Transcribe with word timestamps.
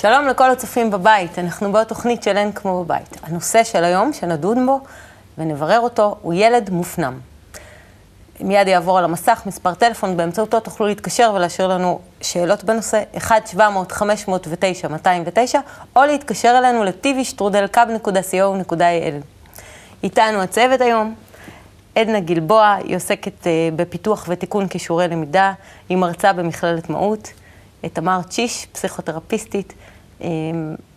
שלום 0.00 0.26
לכל 0.26 0.50
הצופים 0.50 0.90
בבית, 0.90 1.38
אנחנו 1.38 1.72
בעוד 1.72 1.86
תוכנית 1.86 2.22
של 2.22 2.36
אין 2.36 2.52
כמו 2.52 2.84
בבית. 2.84 3.16
הנושא 3.22 3.64
של 3.64 3.84
היום, 3.84 4.12
שנדון 4.12 4.66
בו 4.66 4.80
ונברר 5.38 5.80
אותו, 5.80 6.16
הוא 6.22 6.34
ילד 6.34 6.70
מופנם. 6.70 7.18
מיד 8.40 8.68
יעבור 8.68 8.98
על 8.98 9.04
המסך 9.04 9.42
מספר 9.46 9.74
טלפון, 9.74 10.16
באמצעותו 10.16 10.60
תוכלו 10.60 10.86
להתקשר 10.86 11.32
ולהשאיר 11.34 11.68
לנו 11.68 12.00
שאלות 12.20 12.64
בנושא 12.64 13.02
1-700-509-209, 13.16 13.18
או 15.96 16.04
להתקשר 16.04 16.54
אלינו 16.58 16.84
ל-tvשטרודלקב.co.il. 16.84 19.24
איתנו 20.02 20.42
הצוות 20.42 20.80
היום, 20.80 21.14
עדנה 21.94 22.20
גלבוע, 22.20 22.76
היא 22.84 22.96
עוסקת 22.96 23.42
uh, 23.42 23.46
בפיתוח 23.76 24.26
ותיקון 24.28 24.68
כישורי 24.68 25.08
למידה, 25.08 25.52
היא 25.88 25.96
מרצה 25.96 26.32
במכללת 26.32 26.90
מהות. 26.90 27.32
תמר 27.88 28.22
צ'יש, 28.22 28.66
פסיכותרפיסטית, 28.72 29.72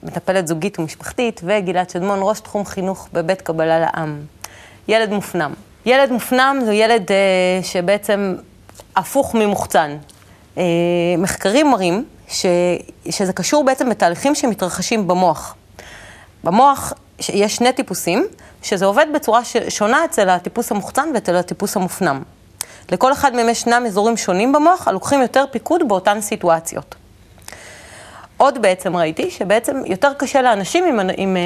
מטפלת 0.03 0.47
זוגית 0.47 0.79
ומשפחתית, 0.79 1.41
וגלעד 1.43 1.89
שדמון, 1.89 2.19
ראש 2.21 2.39
תחום 2.39 2.65
חינוך 2.65 3.09
בבית 3.13 3.41
קבלה 3.41 3.79
לעם. 3.79 4.19
ילד 4.87 5.11
מופנם. 5.11 5.53
ילד 5.85 6.11
מופנם 6.11 6.59
זה 6.65 6.73
ילד 6.73 7.07
uh, 7.07 7.65
שבעצם 7.65 8.35
הפוך 8.95 9.35
ממוחצן. 9.35 9.97
Uh, 10.55 10.59
מחקרים 11.17 11.71
מראים 11.71 12.05
ש, 12.27 12.45
שזה 13.09 13.33
קשור 13.33 13.63
בעצם 13.63 13.89
בתהליכים 13.89 14.35
שמתרחשים 14.35 15.07
במוח. 15.07 15.55
במוח 16.43 16.93
יש 17.19 17.55
שני 17.55 17.73
טיפוסים, 17.73 18.27
שזה 18.63 18.85
עובד 18.85 19.05
בצורה 19.15 19.41
שונה 19.69 20.05
אצל 20.05 20.29
הטיפוס 20.29 20.71
המוחצן 20.71 21.09
ואצל 21.13 21.35
הטיפוס 21.35 21.77
המופנם. 21.77 22.21
לכל 22.91 23.13
אחד 23.13 23.35
מהם 23.35 23.49
ישנם 23.49 23.83
אזורים 23.87 24.17
שונים 24.17 24.53
במוח, 24.53 24.87
הלוקחים 24.87 25.21
יותר 25.21 25.45
פיקוד 25.51 25.87
באותן 25.87 26.21
סיטואציות. 26.21 26.95
עוד 28.43 28.61
בעצם 28.61 28.95
ראיתי 28.97 29.31
שבעצם 29.31 29.81
יותר 29.85 30.13
קשה 30.13 30.41
לאנשים 30.41 30.85
עם, 30.85 31.09
עם, 31.17 31.37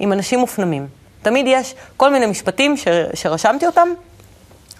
עם 0.00 0.12
אנשים 0.12 0.38
מופנמים. 0.38 0.86
תמיד 1.22 1.46
יש 1.48 1.74
כל 1.96 2.12
מיני 2.12 2.26
משפטים 2.26 2.76
ש, 2.76 2.88
שרשמתי 3.14 3.66
אותם, 3.66 3.88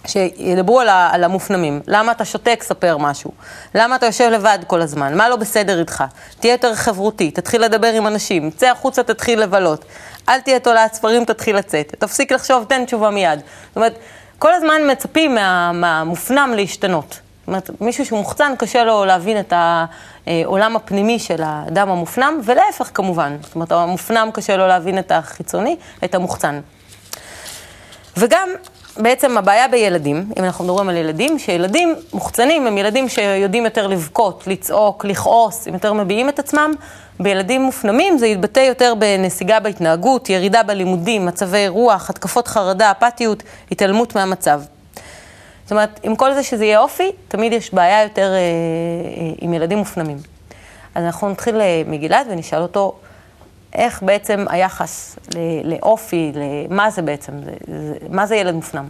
שידברו 0.07 0.81
על, 0.81 0.89
על 0.89 1.25
המופנמים. 1.25 1.81
למה 1.87 2.13
אתה 2.13 2.25
שותק, 2.25 2.63
ספר 2.63 2.97
משהו. 2.97 3.31
למה 3.75 3.97
אתה 3.97 4.07
יושב 4.07 4.29
לבד 4.33 4.59
כל 4.67 4.81
הזמן? 4.83 5.17
מה 5.17 5.29
לא 5.29 5.37
בסדר 5.37 5.81
איתך? 5.81 6.05
תהיה 6.41 6.53
יותר 6.53 6.75
חברותי, 6.75 7.31
תתחיל 7.31 7.65
לדבר 7.65 7.93
עם 7.93 8.07
אנשים, 8.07 8.51
צא 8.51 8.71
החוצה, 8.71 9.03
תתחיל 9.03 9.43
לבלות. 9.43 9.85
אל 10.29 10.41
תהיה 10.41 10.61
תולעת 10.61 10.95
ספרים, 10.95 11.25
תתחיל 11.25 11.57
לצאת. 11.57 11.95
תפסיק 11.99 12.33
לחשוב, 12.33 12.65
תן 12.69 12.85
תשובה 12.85 13.11
מיד. 13.11 13.39
זאת 13.69 13.77
אומרת, 13.77 13.95
כל 14.39 14.55
הזמן 14.55 14.91
מצפים 14.91 15.35
מה, 15.35 15.73
מהמופנם 15.73 16.53
להשתנות. 16.57 17.21
זאת 17.43 17.49
אומרת, 17.49 17.71
מישהו 17.81 18.07
שהוא 18.07 18.19
מוחצן, 18.19 18.53
קשה 18.59 18.85
לו 18.85 19.05
להבין 19.05 19.41
את 19.41 19.53
העולם 20.27 20.77
הפנימי 20.77 21.19
של 21.19 21.43
האדם 21.43 21.89
המופנם, 21.89 22.41
ולהפך 22.45 22.91
כמובן. 22.95 23.37
זאת 23.43 23.55
אומרת, 23.55 23.73
המופנם 23.73 24.31
קשה 24.35 24.57
לו 24.57 24.67
להבין 24.67 24.99
את 24.99 25.13
החיצוני, 25.13 25.77
את 26.05 26.15
המוחצן. 26.15 26.61
וגם 28.17 28.49
בעצם 28.97 29.39
הבעיה 29.39 29.69
בילדים, 29.69 30.33
אם 30.39 30.45
אנחנו 30.45 30.65
מדברים 30.65 30.89
על 30.89 30.97
ילדים, 30.97 31.39
שילדים 31.39 31.95
מוחצנים 32.13 32.67
הם 32.67 32.79
ילדים 32.79 33.09
שיודעים 33.09 33.65
יותר 33.65 33.87
לבכות, 33.87 34.45
לצעוק, 34.47 35.05
לכעוס, 35.05 35.67
הם 35.69 35.75
יותר 35.75 35.93
מביעים 35.93 36.29
את 36.29 36.39
עצמם. 36.39 36.73
בילדים 37.21 37.63
מופנמים 37.63 38.19
זה 38.19 38.27
יתבטא 38.27 38.61
יותר 38.61 38.95
בנסיגה 38.99 39.61
בהתנהגות, 39.61 40.31
ירידה 40.31 40.63
בלימודים, 40.63 41.27
מצבי 41.27 41.69
רוח, 41.69 42.11
התקפות 42.11 42.49
חרדה, 42.49 42.91
אפתיות, 42.91 43.43
התעלמות 43.71 44.17
מהמצב. 44.17 44.61
זאת 45.73 45.77
אומרת, 45.77 46.01
עם 46.03 46.17
כל 46.17 46.35
זה 46.35 46.43
שזה 46.43 46.65
יהיה 46.65 46.81
אופי, 46.81 47.13
תמיד 47.29 47.53
יש 47.53 47.75
בעיה 47.75 48.03
יותר 48.03 48.33
אה, 48.33 48.37
אה, 48.37 49.33
עם 49.41 49.55
ילדים 49.55 49.79
מופנמים. 49.79 50.17
אז 50.95 51.05
אנחנו 51.05 51.31
נתחיל 51.31 51.61
אה, 51.61 51.83
מגלעד 51.87 52.27
ונשאל 52.31 52.63
אותו, 52.63 52.95
איך 53.75 54.03
בעצם 54.03 54.45
היחס 54.49 55.17
לאופי, 55.65 56.33
למה 56.35 56.91
זה 56.91 57.03
בעצם, 57.03 57.33
זה, 57.45 57.51
זה, 57.67 57.95
מה 58.11 58.27
זה 58.27 58.37
ילד 58.37 58.55
מופנם? 58.55 58.85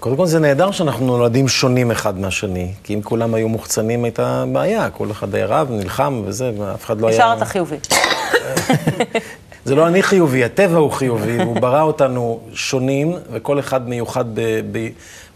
קודם 0.00 0.16
כל 0.16 0.26
זה 0.26 0.38
נהדר 0.38 0.70
שאנחנו 0.70 1.06
נולדים 1.06 1.48
שונים 1.48 1.90
אחד 1.90 2.18
מהשני, 2.18 2.72
כי 2.82 2.94
אם 2.94 3.02
כולם 3.02 3.34
היו 3.34 3.48
מוחצנים 3.48 4.04
הייתה 4.04 4.44
בעיה, 4.52 4.90
כל 4.90 5.10
אחד 5.10 5.34
היה 5.34 5.46
רב, 5.46 5.70
נלחם 5.70 6.22
וזה, 6.24 6.52
ואף 6.58 6.84
אחד 6.84 7.00
לא 7.00 7.06
היה... 7.06 7.16
ישר 7.16 7.34
אתה 7.36 7.44
חיובי. 7.44 7.76
זה 9.64 9.74
לא 9.74 9.86
אני 9.86 10.02
חיובי, 10.02 10.44
הטבע 10.44 10.78
הוא 10.78 10.90
חיובי, 10.90 11.42
הוא 11.42 11.60
ברא 11.60 11.82
אותנו 11.82 12.40
שונים, 12.52 13.14
וכל 13.32 13.58
אחד 13.58 13.88
מיוחד 13.88 14.24
ב... 14.34 14.40
ב... 14.72 14.88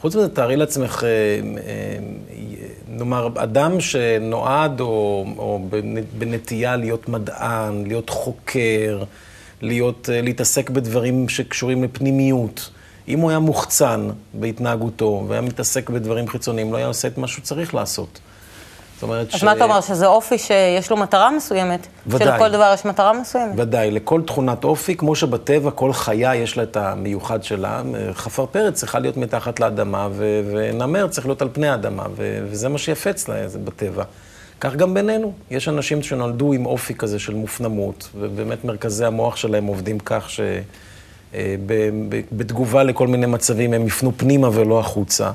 חוץ 0.07 0.17
מזה, 0.17 0.29
תארי 0.29 0.57
לעצמך, 0.57 1.05
אה, 1.05 1.09
אה, 1.09 1.99
נאמר, 2.89 3.29
אדם 3.37 3.81
שנועד 3.81 4.81
או, 4.81 5.27
או 5.39 5.61
בנטייה 6.19 6.77
להיות 6.77 7.09
מדען, 7.09 7.87
להיות 7.87 8.11
חוקר, 8.11 9.03
להיות, 9.63 10.11
אה, 10.13 10.21
להתעסק 10.21 10.71
בדברים 10.71 11.29
שקשורים 11.29 11.85
לפנימיות. 11.85 12.71
אם 13.09 13.21
הוא 13.21 13.31
היה 13.31 13.39
מוחצן 13.39 14.09
בהתנהגותו 14.35 15.25
והיה 15.29 15.41
מתעסק 15.41 15.91
בדברים 15.91 16.29
חיצוניים, 16.29 16.73
לא 16.73 16.77
היה 16.77 16.87
עושה 16.87 17.09
את 17.09 17.19
מה 17.19 17.29
שהוא 17.29 17.45
צריך 17.45 17.75
לעשות. 17.75 18.21
זאת 18.97 19.03
אומרת 19.03 19.35
אז 19.35 19.41
ש... 19.41 19.45
מה 19.45 19.53
אתה 19.53 19.65
אומר, 19.65 19.81
שזה 19.81 20.07
אופי 20.07 20.39
שיש 20.39 20.91
לו 20.91 20.97
מטרה 20.97 21.31
מסוימת? 21.31 21.87
ודאי. 22.07 22.29
שלכל 22.29 22.51
דבר 22.51 22.71
יש 22.75 22.85
מטרה 22.85 23.13
מסוימת? 23.13 23.55
ודאי, 23.57 23.91
לכל 23.91 24.23
תכונת 24.27 24.65
אופי, 24.65 24.97
כמו 24.97 25.17
שבטבע 25.17 25.71
כל 25.71 25.93
חיה 25.93 26.35
יש 26.35 26.57
לה 26.57 26.63
את 26.63 26.77
המיוחד 26.77 27.43
שלה, 27.43 27.83
חפר 28.13 28.47
פרץ 28.47 28.75
צריכה 28.75 28.99
להיות 28.99 29.17
מתחת 29.17 29.61
לאדמה, 29.61 30.09
ו... 30.13 30.41
ונמר 30.51 31.09
צריך 31.09 31.27
להיות 31.27 31.43
על 31.43 31.49
פני 31.53 31.69
האדמה, 31.69 32.03
ו... 32.17 32.39
וזה 32.51 32.69
מה 32.69 32.79
שיפה 32.79 33.11
אצלה, 33.11 33.49
זה 33.49 33.59
בטבע. 33.59 34.05
כך 34.61 34.75
גם 34.75 34.95
בינינו. 34.95 35.33
יש 35.51 35.69
אנשים 35.69 36.03
שנולדו 36.03 36.53
עם 36.53 36.67
אופי 36.67 36.95
כזה 36.95 37.19
של 37.19 37.35
מופנמות, 37.35 38.09
ובאמת 38.19 38.65
מרכזי 38.65 39.05
המוח 39.05 39.37
שלהם 39.37 39.67
עובדים 39.67 39.99
כך 39.99 40.31
ש... 40.31 40.41
אה, 41.35 41.57
בתגובה 42.33 42.83
לכל 42.83 43.07
מיני 43.07 43.27
מצבים 43.27 43.73
הם 43.73 43.87
יפנו 43.87 44.13
פנימה 44.17 44.49
ולא 44.53 44.81
החוצה. 44.81 45.31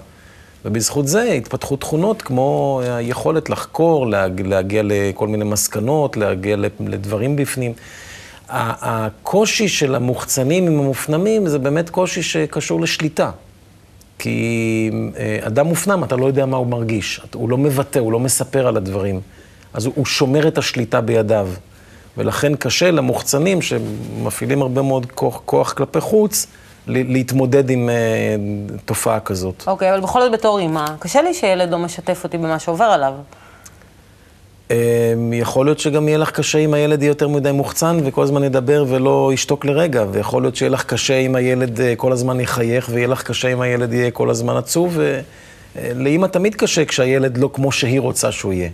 ובזכות 0.66 1.08
זה 1.08 1.24
התפתחו 1.24 1.76
תכונות 1.76 2.22
כמו 2.22 2.82
היכולת 2.84 3.50
לחקור, 3.50 4.08
להגיע 4.44 4.82
לכל 4.86 5.28
מיני 5.28 5.46
מסקנות, 5.46 6.18
להגיע 6.18 6.56
לדברים 6.80 7.36
בפנים. 7.36 7.74
הקושי 8.50 9.68
של 9.68 9.96
המוחצנים 9.96 10.68
עם 10.68 10.80
המופנמים 10.80 11.48
זה 11.48 11.60
באמת 11.60 11.90
קושי 11.90 12.24
שקשור 12.24 12.82
לשליטה. 12.82 13.32
כי 14.20 14.92
אה, 15.18 15.40
אדם 15.42 15.68
מופנם, 15.68 16.04
אתה 16.04 16.16
לא 16.16 16.26
יודע 16.26 16.46
מה 16.46 16.58
הוא 16.58 16.68
מרגיש. 16.68 17.22
הוא 17.34 17.50
לא 17.50 17.58
מבטא, 17.58 18.00
הוא 18.00 18.12
לא 18.12 18.20
מספר 18.20 18.68
על 18.68 18.78
הדברים. 18.78 19.22
אז 19.74 19.86
הוא 19.86 20.06
שומר 20.06 20.48
את 20.48 20.58
השליטה 20.58 21.02
בידיו. 21.02 21.50
ולכן 22.18 22.56
קשה 22.56 22.92
למוחצנים, 22.92 23.62
שמפעילים 23.62 24.62
הרבה 24.62 24.82
מאוד 24.82 25.06
כוח, 25.16 25.42
כוח 25.46 25.74
כלפי 25.74 26.02
חוץ, 26.02 26.48
להתמודד 26.88 27.70
עם 27.70 27.90
uh, 27.90 28.80
תופעה 28.86 29.20
כזאת. 29.20 29.64
אוקיי, 29.68 29.90
okay, 29.90 29.94
אבל 29.94 30.02
בכל 30.02 30.22
זאת 30.22 30.32
בתור 30.32 30.60
אימא, 30.60 30.86
קשה 31.00 31.22
לי 31.22 31.34
שילד 31.34 31.70
לא 31.72 31.80
משתף 31.80 32.24
אותי 32.24 32.38
במה 32.38 32.60
שעובר 32.60 32.86
עליו. 32.86 33.14
Um, 34.70 34.74
יכול 35.34 35.66
להיות 35.66 35.80
שגם 35.80 36.08
יהיה 36.08 36.18
לך 36.18 36.32
קשה 36.32 36.58
אם 36.58 36.74
הילד 36.74 37.02
יהיה 37.02 37.10
יותר 37.10 37.28
מדי 37.28 37.52
מוחצן 37.52 37.98
וכל 38.04 38.24
הזמן 38.24 38.44
ידבר 38.44 38.86
ולא 38.88 39.32
ישתוק 39.34 39.66
לרגע, 39.66 40.06
ויכול 40.12 40.44
להיות 40.44 40.56
שיהיה 40.56 40.70
לך 40.70 40.84
קשה 40.84 41.18
אם 41.18 41.36
הילד 41.36 41.78
uh, 41.78 41.82
כל 41.98 42.12
הזמן 42.12 42.40
יחייך, 42.40 42.90
ויהיה 42.92 43.08
לך 43.08 43.24
קשה 43.24 43.48
אם 43.48 43.62
הילד 43.62 43.94
יהיה 43.94 44.12
כל 44.12 44.30
הזמן 44.30 44.58
עצוב, 44.58 44.98
ולאימא 45.76 46.28
תמיד 46.28 46.56
קשה 46.56 46.86
כשהילד 46.86 47.38
לא 47.38 47.50
כמו 47.54 47.72
שהיא 47.72 48.00
רוצה 48.00 48.32
שהוא 48.32 48.54
יהיה. 48.54 48.70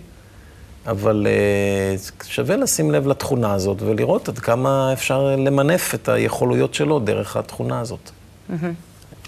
אבל 0.88 1.26
uh, 1.26 2.24
שווה 2.24 2.56
לשים 2.56 2.90
לב 2.90 3.06
לתכונה 3.06 3.52
הזאת 3.52 3.82
ולראות 3.82 4.28
עד 4.28 4.38
כמה 4.38 4.92
אפשר 4.92 5.34
למנף 5.38 5.94
את 5.94 6.08
היכולויות 6.08 6.74
שלו 6.74 6.98
דרך 6.98 7.36
התכונה 7.36 7.80
הזאת. 7.80 8.10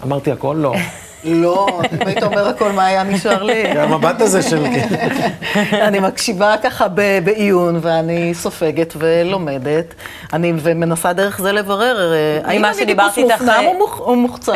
אמרתי 0.03 0.31
הכל? 0.31 0.55
לא. 0.59 0.75
לא, 1.23 1.67
אם 1.93 2.07
היית 2.07 2.23
אומר 2.23 2.47
הכל, 2.47 2.71
מה 2.71 2.85
היה 2.85 3.03
נשאר 3.03 3.43
לי? 3.43 3.67
המבט 3.67 4.21
הזה 4.21 4.41
של... 4.41 4.65
אני 5.87 5.99
מקשיבה 5.99 6.55
ככה 6.63 6.87
בעיון, 7.23 7.79
ואני 7.81 8.33
סופגת 8.33 8.93
ולומדת, 8.97 9.93
אני 10.33 10.53
ומנסה 10.61 11.13
דרך 11.13 11.41
זה 11.41 11.51
לברר, 11.51 12.13
אה, 12.13 12.39
האם 12.43 12.65
אני 12.65 12.85
טיפוס 12.85 13.17
מופנם 13.17 13.63
או 13.99 14.15
מוחצן? 14.15 14.53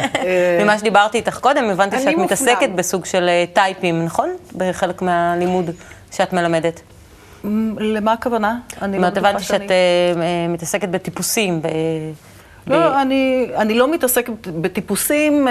ממה 0.62 0.78
שדיברתי 0.78 1.18
איתך 1.18 1.38
קודם, 1.38 1.64
הבנתי 1.64 1.98
שאת 1.98 2.16
מתעסקת 2.16 2.68
בסוג 2.74 3.04
של 3.04 3.28
אה, 3.28 3.44
טייפים, 3.52 4.04
נכון? 4.04 4.28
בחלק 4.56 5.02
מהלימוד. 5.02 5.70
שאת 6.12 6.32
מלמדת? 6.32 6.80
למה 7.78 8.12
הכוונה? 8.12 8.58
אני 8.82 8.98
לא 8.98 9.06
הבנתי 9.06 9.42
שאת 9.42 9.60
uh, 9.60 10.18
מתעסקת 10.48 10.88
בטיפוסים. 10.88 11.60
לא. 12.66 13.02
אני, 13.02 13.46
אני 13.56 13.74
לא 13.74 13.92
מתעסקת 13.92 14.32
בטיפוסים, 14.46 15.48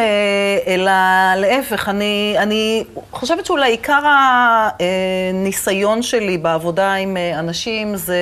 אלא 0.68 0.92
להפך, 1.36 1.90
אני, 1.90 2.36
אני 2.38 2.84
חושבת 3.12 3.46
שאולי 3.46 3.72
עיקר 3.72 4.02
הניסיון 4.06 6.02
שלי 6.02 6.38
בעבודה 6.38 6.94
עם 6.94 7.18
אנשים 7.34 7.96
זה 7.96 8.20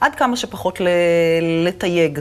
עד 0.00 0.14
כמה 0.14 0.36
שפחות 0.36 0.80
לתייג. 1.64 2.20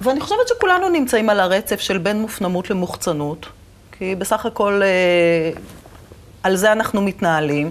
ואני 0.00 0.20
חושבת 0.20 0.48
שכולנו 0.48 0.88
נמצאים 0.88 1.30
על 1.30 1.40
הרצף 1.40 1.80
של 1.80 1.98
בין 1.98 2.20
מופנמות 2.20 2.70
למוחצנות, 2.70 3.46
כי 3.92 4.14
בסך 4.14 4.46
הכל 4.46 4.80
על 6.42 6.56
זה 6.56 6.72
אנחנו 6.72 7.02
מתנהלים. 7.02 7.70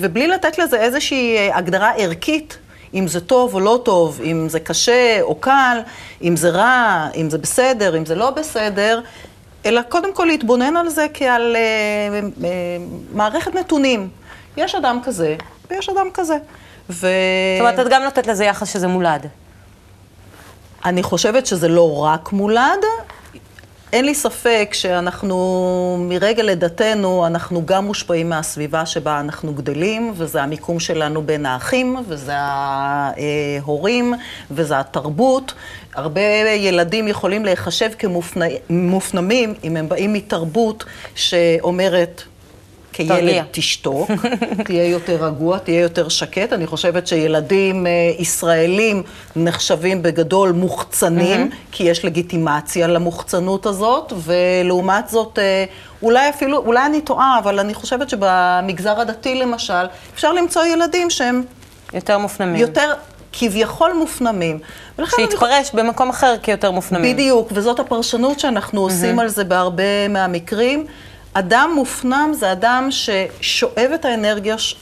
ובלי 0.00 0.28
לתת 0.28 0.58
לזה 0.58 0.80
איזושהי 0.80 1.50
הגדרה 1.52 1.92
ערכית, 1.96 2.58
אם 2.94 3.08
זה 3.08 3.20
טוב 3.20 3.54
או 3.54 3.60
לא 3.60 3.80
טוב, 3.84 4.20
אם 4.24 4.48
זה 4.48 4.60
קשה 4.60 5.18
או 5.20 5.34
קל, 5.34 5.80
אם 6.22 6.36
זה 6.36 6.50
רע, 6.50 7.08
אם 7.16 7.30
זה 7.30 7.38
בסדר, 7.38 7.96
אם 7.96 8.06
זה 8.06 8.14
לא 8.14 8.30
בסדר, 8.30 9.00
אלא 9.66 9.82
קודם 9.82 10.14
כל 10.14 10.24
להתבונן 10.24 10.76
על 10.76 10.88
זה 10.88 11.06
כעל 11.14 11.56
אה, 11.56 12.20
אה, 12.44 12.50
מערכת 13.12 13.54
נתונים. 13.54 14.08
יש 14.56 14.74
אדם 14.74 15.00
כזה 15.04 15.36
ויש 15.70 15.88
אדם 15.88 16.08
כזה. 16.14 16.36
ו... 16.90 17.06
זאת 17.58 17.60
אומרת, 17.60 17.86
את 17.86 17.92
גם 17.92 18.02
נותנת 18.02 18.26
לזה 18.26 18.44
יחס 18.44 18.72
שזה 18.72 18.86
מולד. 18.88 19.26
אני 20.84 21.02
חושבת 21.02 21.46
שזה 21.46 21.68
לא 21.68 21.98
רק 21.98 22.32
מולד. 22.32 22.84
אין 23.92 24.04
לי 24.04 24.14
ספק 24.14 24.70
שאנחנו, 24.72 26.06
מרגע 26.08 26.42
לידתנו, 26.42 27.26
אנחנו 27.26 27.66
גם 27.66 27.86
מושפעים 27.86 28.28
מהסביבה 28.28 28.86
שבה 28.86 29.20
אנחנו 29.20 29.54
גדלים, 29.54 30.12
וזה 30.16 30.42
המיקום 30.42 30.80
שלנו 30.80 31.22
בין 31.22 31.46
האחים, 31.46 31.96
וזה 32.08 32.32
ההורים, 32.36 34.14
וזה 34.50 34.78
התרבות. 34.78 35.54
הרבה 35.94 36.20
ילדים 36.56 37.08
יכולים 37.08 37.44
להיחשב 37.44 37.90
כמופנמים 37.98 39.54
אם 39.64 39.76
הם 39.76 39.88
באים 39.88 40.12
מתרבות 40.12 40.84
שאומרת, 41.14 42.22
כילד. 43.08 43.44
תשתוק, 43.50 44.10
תהיה 44.66 44.88
יותר 44.88 45.24
רגוע, 45.24 45.58
תהיה 45.58 45.80
יותר 45.80 46.08
שקט. 46.08 46.52
אני 46.52 46.66
חושבת 46.66 47.06
שילדים 47.06 47.86
אה, 47.86 47.92
ישראלים 48.18 49.02
נחשבים 49.36 50.02
בגדול 50.02 50.52
מוחצנים, 50.52 51.48
mm-hmm. 51.50 51.72
כי 51.72 51.84
יש 51.84 52.04
לגיטימציה 52.04 52.86
למוחצנות 52.86 53.66
הזאת, 53.66 54.12
ולעומת 54.16 55.08
זאת, 55.08 55.38
אה, 55.38 55.64
אולי 56.02 56.28
אפילו, 56.28 56.58
אולי 56.58 56.86
אני 56.86 57.00
טועה, 57.00 57.38
אבל 57.38 57.58
אני 57.58 57.74
חושבת 57.74 58.10
שבמגזר 58.10 59.00
הדתי 59.00 59.34
למשל, 59.34 59.86
אפשר 60.14 60.32
למצוא 60.32 60.64
ילדים 60.64 61.10
שהם... 61.10 61.42
יותר 61.94 62.18
מופנמים. 62.18 62.56
יותר 62.56 62.92
כביכול 63.32 63.92
מופנמים. 63.92 64.58
שהתפרש 65.04 65.70
אני... 65.74 65.82
במקום 65.82 66.08
אחר 66.08 66.34
כיותר 66.42 66.70
מופנמים. 66.70 67.14
בדיוק, 67.14 67.48
וזאת 67.52 67.80
הפרשנות 67.80 68.40
שאנחנו 68.40 68.80
mm-hmm. 68.80 68.90
עושים 68.90 69.18
על 69.18 69.28
זה 69.28 69.44
בהרבה 69.44 70.08
מהמקרים. 70.08 70.86
אדם 71.32 71.70
מופנם 71.74 72.30
זה 72.34 72.52
אדם 72.52 72.88
ששואב 72.90 73.90
את 73.94 74.04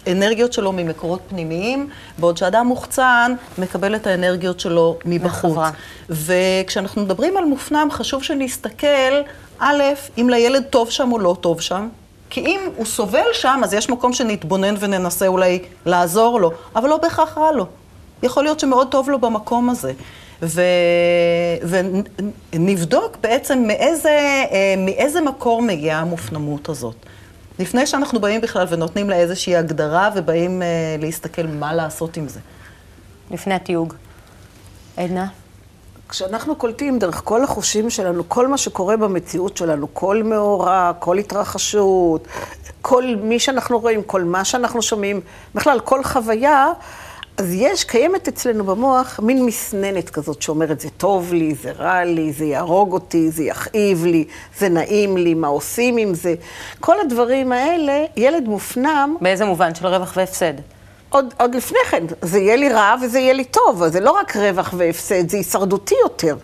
האנרגיות 0.06 0.52
שלו 0.52 0.72
ממקורות 0.72 1.20
פנימיים, 1.28 1.88
בעוד 2.18 2.36
שאדם 2.36 2.66
מוחצן 2.66 3.34
מקבל 3.58 3.96
את 3.96 4.06
האנרגיות 4.06 4.60
שלו 4.60 4.98
מבחוץ. 5.04 5.58
וכשאנחנו 6.10 7.02
מדברים 7.02 7.36
על 7.36 7.44
מופנם, 7.44 7.88
חשוב 7.90 8.22
שנסתכל, 8.22 9.20
א', 9.58 9.82
אם 10.18 10.30
לילד 10.30 10.64
טוב 10.64 10.90
שם 10.90 11.12
או 11.12 11.18
לא 11.18 11.36
טוב 11.40 11.60
שם. 11.60 11.88
כי 12.30 12.40
אם 12.40 12.60
הוא 12.76 12.86
סובל 12.86 13.32
שם, 13.32 13.60
אז 13.64 13.74
יש 13.74 13.90
מקום 13.90 14.12
שנתבונן 14.12 14.74
וננסה 14.80 15.26
אולי 15.26 15.58
לעזור 15.86 16.40
לו, 16.40 16.52
אבל 16.76 16.88
לא 16.88 16.96
בהכרח 16.96 17.38
רע 17.38 17.52
לו. 17.52 17.66
יכול 18.22 18.42
להיות 18.42 18.60
שמאוד 18.60 18.88
טוב 18.90 19.10
לו 19.10 19.18
במקום 19.18 19.70
הזה. 19.70 19.92
ו... 20.42 20.62
ונבדוק 22.52 23.16
בעצם 23.20 23.64
מאיזה, 23.66 24.44
אה, 24.50 24.74
מאיזה 24.78 25.20
מקור 25.20 25.62
מגיעה 25.62 26.00
המופנמות 26.00 26.68
הזאת. 26.68 26.94
לפני 27.58 27.86
שאנחנו 27.86 28.20
באים 28.20 28.40
בכלל 28.40 28.66
ונותנים 28.70 29.10
לה 29.10 29.16
איזושהי 29.16 29.56
הגדרה 29.56 30.10
ובאים 30.14 30.62
אה, 30.62 30.96
להסתכל 30.98 31.46
מה 31.46 31.74
לעשות 31.74 32.16
עם 32.16 32.28
זה. 32.28 32.40
לפני 33.30 33.54
התיוג. 33.54 33.94
עדנה? 34.96 35.26
כשאנחנו 36.08 36.56
קולטים 36.56 36.98
דרך 36.98 37.20
כל 37.24 37.44
החושים 37.44 37.90
שלנו, 37.90 38.28
כל 38.28 38.48
מה 38.48 38.58
שקורה 38.58 38.96
במציאות 38.96 39.56
שלנו, 39.56 39.94
כל 39.94 40.22
מאורע, 40.22 40.92
כל 40.98 41.18
התרחשות, 41.18 42.28
כל 42.82 43.04
מי 43.22 43.38
שאנחנו 43.38 43.78
רואים, 43.78 44.02
כל 44.02 44.24
מה 44.24 44.44
שאנחנו 44.44 44.82
שומעים, 44.82 45.20
בכלל, 45.54 45.80
כל 45.80 46.04
חוויה, 46.04 46.66
אז 47.38 47.54
יש, 47.54 47.84
קיימת 47.84 48.28
אצלנו 48.28 48.64
במוח 48.64 49.20
מין 49.22 49.46
מסננת 49.46 50.10
כזאת 50.10 50.42
שאומרת, 50.42 50.80
זה 50.80 50.90
טוב 50.90 51.32
לי, 51.32 51.54
זה 51.54 51.70
רע 51.70 52.04
לי, 52.04 52.32
זה 52.32 52.44
יהרוג 52.44 52.92
אותי, 52.92 53.30
זה 53.30 53.44
יכאיב 53.44 54.04
לי, 54.04 54.24
זה 54.58 54.68
נעים 54.68 55.16
לי, 55.16 55.34
מה 55.34 55.48
עושים 55.48 55.96
עם 55.96 56.14
זה. 56.14 56.34
כל 56.80 57.00
הדברים 57.00 57.52
האלה, 57.52 58.04
ילד 58.16 58.48
מופנם... 58.48 59.16
באיזה 59.20 59.44
מובן? 59.44 59.74
של 59.74 59.86
רווח 59.86 60.12
והפסד. 60.16 60.52
עוד, 61.08 61.34
עוד 61.40 61.54
לפני 61.54 61.78
כן, 61.90 62.04
זה 62.22 62.38
יהיה 62.38 62.56
לי 62.56 62.68
רע 62.68 62.94
וזה 63.02 63.18
יהיה 63.18 63.32
לי 63.32 63.44
טוב, 63.44 63.82
אז 63.82 63.92
זה 63.92 64.00
לא 64.00 64.10
רק 64.10 64.36
רווח 64.36 64.74
והפסד, 64.76 65.28
זה 65.28 65.36
הישרדותי 65.36 65.94
יותר. 66.02 66.36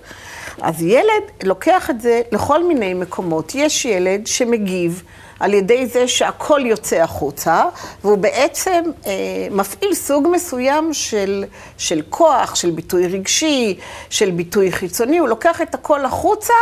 אז 0.61 0.83
ילד 0.83 1.23
לוקח 1.45 1.91
את 1.91 2.01
זה 2.01 2.23
לכל 2.33 2.69
מיני 2.69 2.95
מקומות. 2.95 3.53
יש 3.55 3.85
ילד 3.85 4.27
שמגיב 4.27 5.03
על 5.41 5.55
ידי 5.55 5.87
זה 5.87 6.09
שהכל 6.09 6.61
יוצא 6.65 6.97
החוצה, 6.97 7.65
והוא 8.05 8.19
בעצם 8.19 8.83
אה, 9.07 9.13
מפעיל 9.51 9.95
סוג 9.95 10.29
מסוים 10.33 10.95
של, 10.95 11.45
של 11.79 12.03
כוח, 12.11 12.55
של 12.55 12.71
ביטוי 12.71 13.07
רגשי, 13.07 13.79
של 14.11 14.31
ביטוי 14.31 14.73
חיצוני, 14.73 15.19
הוא 15.19 15.29
לוקח 15.29 15.63
את 15.63 15.75
הכל 15.75 16.05
החוצה. 16.05 16.55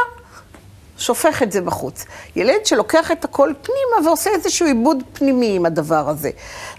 שופך 0.98 1.42
את 1.42 1.52
זה 1.52 1.60
בחוץ. 1.60 2.04
ילד 2.36 2.66
שלוקח 2.66 3.12
את 3.12 3.24
הכל 3.24 3.52
פנימה 3.62 4.08
ועושה 4.08 4.30
איזשהו 4.30 4.66
עיבוד 4.66 5.02
פנימי 5.12 5.56
עם 5.56 5.66
הדבר 5.66 6.08
הזה. 6.08 6.30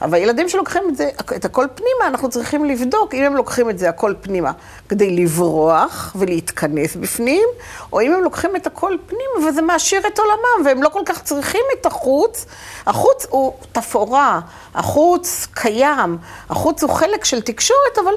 אבל 0.01 0.17
ילדים 0.17 0.49
שלוקחים 0.49 0.83
את 0.89 0.97
זה, 0.97 1.09
את 1.35 1.45
הכל 1.45 1.67
פנימה, 1.75 2.07
אנחנו 2.07 2.29
צריכים 2.29 2.65
לבדוק 2.65 3.13
אם 3.13 3.23
הם 3.23 3.35
לוקחים 3.35 3.69
את 3.69 3.79
זה 3.79 3.89
הכל 3.89 4.13
פנימה 4.21 4.51
כדי 4.89 5.09
לברוח 5.09 6.15
ולהתכנס 6.15 6.95
בפנים, 6.95 7.49
או 7.93 8.01
אם 8.01 8.13
הם 8.13 8.23
לוקחים 8.23 8.55
את 8.55 8.67
הכל 8.67 8.97
פנימה 9.07 9.47
וזה 9.47 9.61
מעשיר 9.61 10.07
את 10.07 10.19
עולמם, 10.19 10.65
והם 10.65 10.83
לא 10.83 10.89
כל 10.89 11.01
כך 11.05 11.23
צריכים 11.23 11.61
את 11.79 11.85
החוץ. 11.85 12.45
החוץ 12.85 13.25
הוא 13.29 13.53
תפאורה, 13.71 14.39
החוץ 14.75 15.47
קיים, 15.53 16.17
החוץ 16.49 16.83
הוא 16.83 16.91
חלק 16.91 17.25
של 17.25 17.41
תקשורת, 17.41 17.97
אבל 18.03 18.13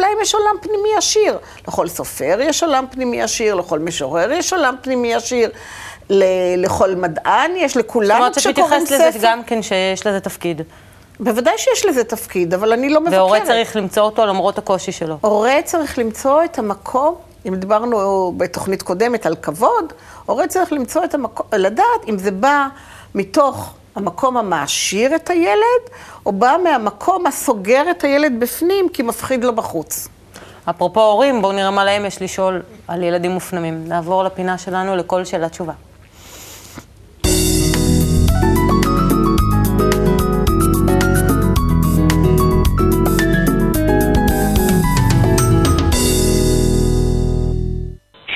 להם 0.00 0.18
יש 0.22 0.34
עולם 0.34 0.54
פנימי 0.60 0.88
עשיר. 0.96 1.38
לכל 1.68 1.88
סופר 1.88 2.38
יש 2.40 2.62
עולם 2.62 2.84
פנימי 2.90 3.22
עשיר, 3.22 3.54
לכל 3.54 3.78
משורר 3.78 4.32
יש 4.32 4.52
עולם 4.52 4.74
פנימי 4.82 5.14
עשיר, 5.14 5.50
לכל 6.56 6.94
מדען 6.94 7.50
יש, 7.56 7.76
לכולם 7.76 8.30
שקוראים 8.32 8.32
ספר. 8.32 8.40
זאת 8.40 8.58
אומרת, 8.58 8.82
שתתייחס 8.82 9.16
לזה 9.16 9.26
גם 9.26 9.44
כן 9.44 9.62
שיש 9.62 10.06
לזה 10.06 10.20
תפקיד. 10.20 10.62
בוודאי 11.20 11.54
שיש 11.56 11.86
לזה 11.86 12.04
תפקיד, 12.04 12.54
אבל 12.54 12.72
אני 12.72 12.88
לא 12.88 13.00
מבקרת. 13.00 13.18
והורה 13.18 13.40
צריך 13.46 13.76
למצוא 13.76 14.02
אותו 14.02 14.26
למרות 14.26 14.58
הקושי 14.58 14.92
שלו. 14.92 15.16
הורה 15.20 15.56
צריך 15.64 15.98
למצוא 15.98 16.44
את 16.44 16.58
המקום, 16.58 17.14
אם 17.48 17.54
דיברנו 17.54 18.32
בתוכנית 18.36 18.82
קודמת 18.82 19.26
על 19.26 19.36
כבוד, 19.36 19.92
הורה 20.26 20.46
צריך 20.46 20.72
למצוא 20.72 21.04
את 21.04 21.14
המקום, 21.14 21.46
לדעת 21.52 22.08
אם 22.08 22.18
זה 22.18 22.30
בא 22.30 22.66
מתוך 23.14 23.74
המקום 23.96 24.36
המעשיר 24.36 25.16
את 25.16 25.30
הילד, 25.30 25.82
או 26.26 26.32
בא 26.32 26.56
מהמקום 26.64 27.26
הסוגר 27.26 27.90
את 27.90 28.04
הילד 28.04 28.40
בפנים 28.40 28.88
כי 28.88 29.02
מפחיד 29.02 29.44
לו 29.44 29.54
בחוץ. 29.54 30.08
אפרופו 30.70 31.00
הורים, 31.00 31.42
בואו 31.42 31.52
נראה 31.52 31.70
מה 31.70 31.84
להם 31.84 32.04
יש 32.04 32.22
לשאול 32.22 32.62
על 32.88 33.02
ילדים 33.02 33.30
מופנמים. 33.30 33.84
נעבור 33.88 34.24
לפינה 34.24 34.58
שלנו 34.58 34.96
לכל 34.96 35.24
שאלה 35.24 35.48
תשובה. 35.48 35.72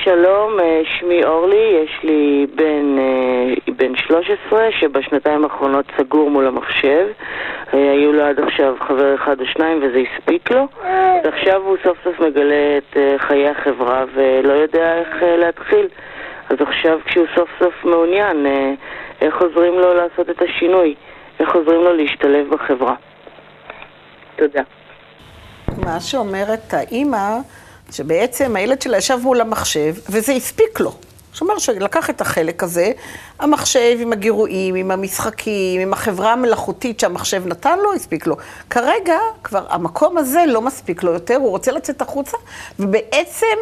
שלום, 0.03 0.59
אה, 0.59 0.81
שמי 0.99 1.23
אורלי, 1.23 1.83
יש 1.83 2.03
לי 2.03 2.47
בן, 2.55 2.63
אה, 2.65 2.65
בן 2.65 3.14
13 4.07 4.71
שבשנתיים 4.79 5.43
האחרונות 5.43 5.85
סגור 5.97 6.29
מול 6.29 6.47
המחשב. 6.47 7.07
אה, 7.73 7.91
היו 7.91 8.13
לו 8.13 8.23
עד 8.23 8.39
עכשיו 8.39 8.75
חבר 8.79 9.15
אחד 9.15 9.39
או 9.41 9.45
שניים 9.45 9.77
וזה 9.77 9.97
הספיק 9.97 10.51
לו. 10.51 10.67
ועכשיו 11.23 11.61
הוא 11.61 11.77
סוף 11.83 11.97
סוף 12.03 12.19
מגלה 12.19 12.77
את 12.77 12.97
חיי 13.17 13.49
החברה 13.49 14.03
ולא 14.13 14.53
יודע 14.53 14.93
איך 14.99 15.23
להתחיל. 15.37 15.87
אז 16.49 16.57
עכשיו 16.59 16.99
כשהוא 17.05 17.25
סוף 17.35 17.49
סוף 17.59 17.73
מעוניין, 17.85 18.45
איך 19.21 19.41
עוזרים 19.41 19.73
לו 19.73 19.93
לעשות 19.93 20.29
את 20.29 20.41
השינוי? 20.41 20.95
איך 21.39 21.55
עוזרים 21.55 21.81
לו 21.81 21.93
להשתלב 21.93 22.49
בחברה? 22.49 22.95
תודה. 24.35 24.61
מה 25.85 25.99
שאומרת 25.99 26.73
האימא 26.73 27.37
שבעצם 27.91 28.55
הילד 28.55 28.81
שלה 28.81 28.97
ישב 28.97 29.17
מול 29.23 29.41
המחשב, 29.41 29.93
וזה 30.09 30.33
הספיק 30.33 30.79
לו. 30.79 30.91
זאת 31.35 31.41
אומרת 31.41 31.59
שלקח 31.59 32.09
את 32.09 32.21
החלק 32.21 32.63
הזה, 32.63 32.91
המחשב 33.39 33.97
עם 33.99 34.13
הגירויים, 34.13 34.75
עם 34.75 34.91
המשחקים, 34.91 35.81
עם 35.81 35.93
החברה 35.93 36.33
המלאכותית 36.33 36.99
שהמחשב 36.99 37.47
נתן 37.47 37.79
לו, 37.79 37.93
הספיק 37.93 38.27
לו. 38.27 38.37
כרגע 38.69 39.17
כבר 39.43 39.65
המקום 39.69 40.17
הזה 40.17 40.43
לא 40.47 40.61
מספיק 40.61 41.03
לו 41.03 41.11
יותר, 41.11 41.35
הוא 41.35 41.49
רוצה 41.49 41.71
לצאת 41.71 42.01
החוצה, 42.01 42.37
ובעצם 42.79 43.55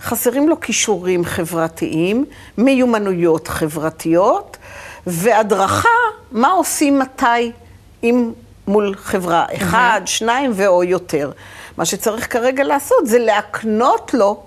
חסרים 0.00 0.48
לו 0.48 0.60
כישורים 0.60 1.24
חברתיים, 1.24 2.24
מיומנויות 2.58 3.48
חברתיות, 3.48 4.56
והדרכה, 5.06 5.98
מה 6.32 6.48
עושים 6.48 6.98
מתי, 6.98 7.52
אם 8.02 8.32
מול 8.68 8.94
חברה, 8.96 9.46
אחד, 9.56 10.00
שניים 10.04 10.50
ואו 10.54 10.84
יותר. 10.84 11.30
מה 11.76 11.84
שצריך 11.84 12.32
כרגע 12.32 12.64
לעשות 12.64 13.06
זה 13.06 13.18
להקנות 13.18 14.14
לו 14.14 14.42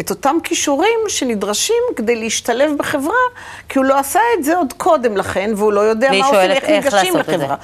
את 0.00 0.10
אותם 0.10 0.36
כישורים 0.44 0.98
שנדרשים 1.08 1.82
כדי 1.96 2.16
להשתלב 2.16 2.70
בחברה, 2.78 3.14
כי 3.68 3.78
הוא 3.78 3.84
לא 3.84 3.98
עשה 3.98 4.20
את 4.38 4.44
זה 4.44 4.56
עוד 4.56 4.72
קודם 4.72 5.16
לכן, 5.16 5.50
והוא 5.56 5.72
לא 5.72 5.80
יודע 5.80 6.10
מה 6.18 6.26
עושים, 6.26 6.50
איך 6.50 6.64
ניגשים 6.68 7.16
לחברה. 7.16 7.56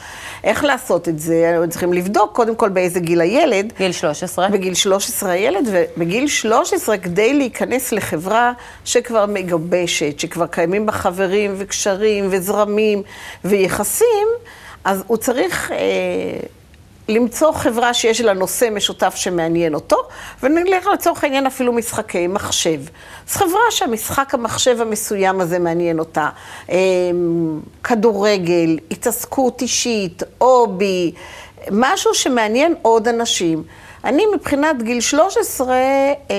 איך 0.44 0.64
לעשות 0.64 1.08
את 1.08 1.18
זה? 1.18 1.56
צריכים 1.68 1.92
לבדוק 1.92 2.36
קודם 2.36 2.56
כל 2.56 2.68
באיזה 2.68 3.00
גיל 3.00 3.20
הילד. 3.20 3.72
גיל 3.78 3.92
13. 3.92 4.48
בגיל 4.48 4.74
13 4.74 5.30
הילד, 5.30 5.68
ובגיל 5.72 6.26
13 6.26 6.98
כדי 6.98 7.34
להיכנס 7.34 7.92
לחברה 7.92 8.52
שכבר 8.84 9.26
מגבשת, 9.26 10.20
שכבר 10.20 10.46
קיימים 10.46 10.86
בה 10.86 10.92
חברים 10.92 11.54
וקשרים 11.58 12.28
וזרמים 12.30 13.02
ויחסים, 13.44 14.28
אז 14.84 15.02
הוא 15.06 15.16
צריך... 15.16 15.72
אה, 15.72 15.78
למצוא 17.09 17.52
חברה 17.52 17.94
שיש 17.94 18.21
לה 18.21 18.32
נושא 18.32 18.68
משותף 18.73 19.14
שמעניין 19.16 19.75
אותו, 19.75 19.97
ונלך 20.42 20.87
לצורך 20.87 21.25
העניין 21.25 21.47
אפילו 21.47 21.73
משחקי 21.73 22.26
מחשב. 22.26 22.80
אז 23.28 23.37
חברה 23.37 23.71
שהמשחק 23.71 24.35
המחשב 24.35 24.80
המסוים 24.80 25.40
הזה 25.40 25.59
מעניין 25.59 25.99
אותה, 25.99 26.28
אמ, 26.68 27.61
כדורגל, 27.85 28.78
התעסקות 28.90 29.62
אישית, 29.62 30.23
הובי, 30.38 31.12
משהו 31.71 32.14
שמעניין 32.14 32.75
עוד 32.83 33.09
אנשים. 33.09 33.62
אני 34.04 34.25
מבחינת 34.35 34.83
גיל 34.83 35.00
13, 35.00 35.75
אה, 35.75 36.35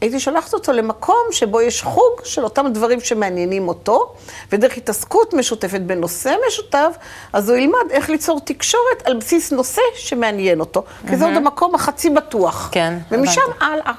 הייתי 0.00 0.20
שולחת 0.20 0.54
אותו 0.54 0.72
למקום 0.72 1.16
שבו 1.30 1.60
יש 1.60 1.82
חוג 1.82 2.20
של 2.24 2.44
אותם 2.44 2.66
דברים 2.72 3.00
שמעניינים 3.00 3.68
אותו, 3.68 4.14
ודרך 4.52 4.76
התעסקות 4.76 5.34
משותפת 5.34 5.80
בנושא 5.80 6.34
משותף, 6.48 6.96
אז 7.32 7.50
הוא 7.50 7.58
ילמד 7.58 7.90
איך 7.90 8.10
ליצור 8.10 8.40
תקשורת 8.40 9.02
על 9.04 9.16
בסיס 9.16 9.52
נושא 9.52 9.82
שמעניין 9.94 10.60
אותו, 10.60 10.82
כי 11.08 11.16
זה 11.16 11.24
עוד 11.24 11.34
המקום 11.34 11.74
החצי 11.74 12.10
בטוח. 12.10 12.68
כן, 12.72 12.98
ומשם 13.10 13.40
הלאה. 13.60 13.92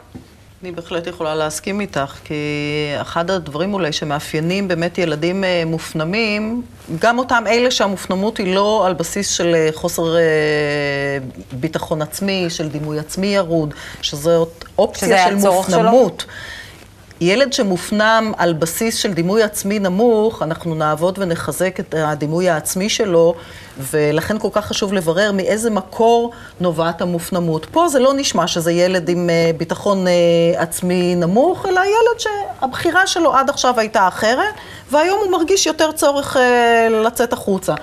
אני 0.63 0.71
בהחלט 0.71 1.07
יכולה 1.07 1.35
להסכים 1.35 1.81
איתך, 1.81 2.15
כי 2.23 2.33
אחד 3.01 3.31
הדברים 3.31 3.73
אולי 3.73 3.91
שמאפיינים 3.91 4.67
באמת 4.67 4.97
ילדים 4.97 5.43
אה, 5.43 5.63
מופנמים, 5.65 6.61
גם 6.99 7.19
אותם 7.19 7.43
אלה 7.47 7.71
שהמופנמות 7.71 8.37
היא 8.37 8.55
לא 8.55 8.85
על 8.85 8.93
בסיס 8.93 9.29
של 9.29 9.55
אה, 9.55 9.69
חוסר 9.73 10.15
אה, 10.15 10.21
ביטחון 11.51 12.01
עצמי, 12.01 12.45
של 12.49 12.69
דימוי 12.69 12.99
עצמי 12.99 13.27
ירוד, 13.27 13.73
שזאת 14.01 14.65
אופציה 14.77 15.27
של 15.27 15.35
מופנמות. 15.35 16.19
שלו? 16.27 16.33
ילד 17.23 17.53
שמופנם 17.53 18.31
על 18.37 18.53
בסיס 18.53 18.95
של 18.95 19.13
דימוי 19.13 19.43
עצמי 19.43 19.79
נמוך, 19.79 20.41
אנחנו 20.41 20.75
נעבוד 20.75 21.19
ונחזק 21.19 21.79
את 21.79 21.95
הדימוי 21.97 22.49
העצמי 22.49 22.89
שלו, 22.89 23.35
ולכן 23.77 24.39
כל 24.39 24.47
כך 24.51 24.65
חשוב 24.65 24.93
לברר 24.93 25.31
מאיזה 25.31 25.69
מקור 25.69 26.31
נובעת 26.59 27.01
המופנמות. 27.01 27.65
פה 27.71 27.87
זה 27.87 27.99
לא 27.99 28.13
נשמע 28.13 28.47
שזה 28.47 28.71
ילד 28.71 29.09
עם 29.09 29.29
אה, 29.29 29.51
ביטחון 29.57 30.07
אה, 30.07 30.13
עצמי 30.55 31.15
נמוך, 31.15 31.65
אלא 31.65 31.79
ילד 31.79 32.19
שהבחירה 32.19 33.07
שלו 33.07 33.33
עד 33.33 33.49
עכשיו 33.49 33.79
הייתה 33.79 34.07
אחרת, 34.07 34.53
והיום 34.91 35.19
הוא 35.23 35.31
מרגיש 35.31 35.65
יותר 35.65 35.91
צורך 35.91 36.37
אה, 36.37 36.87
לצאת 37.05 37.33
החוצה. 37.33 37.73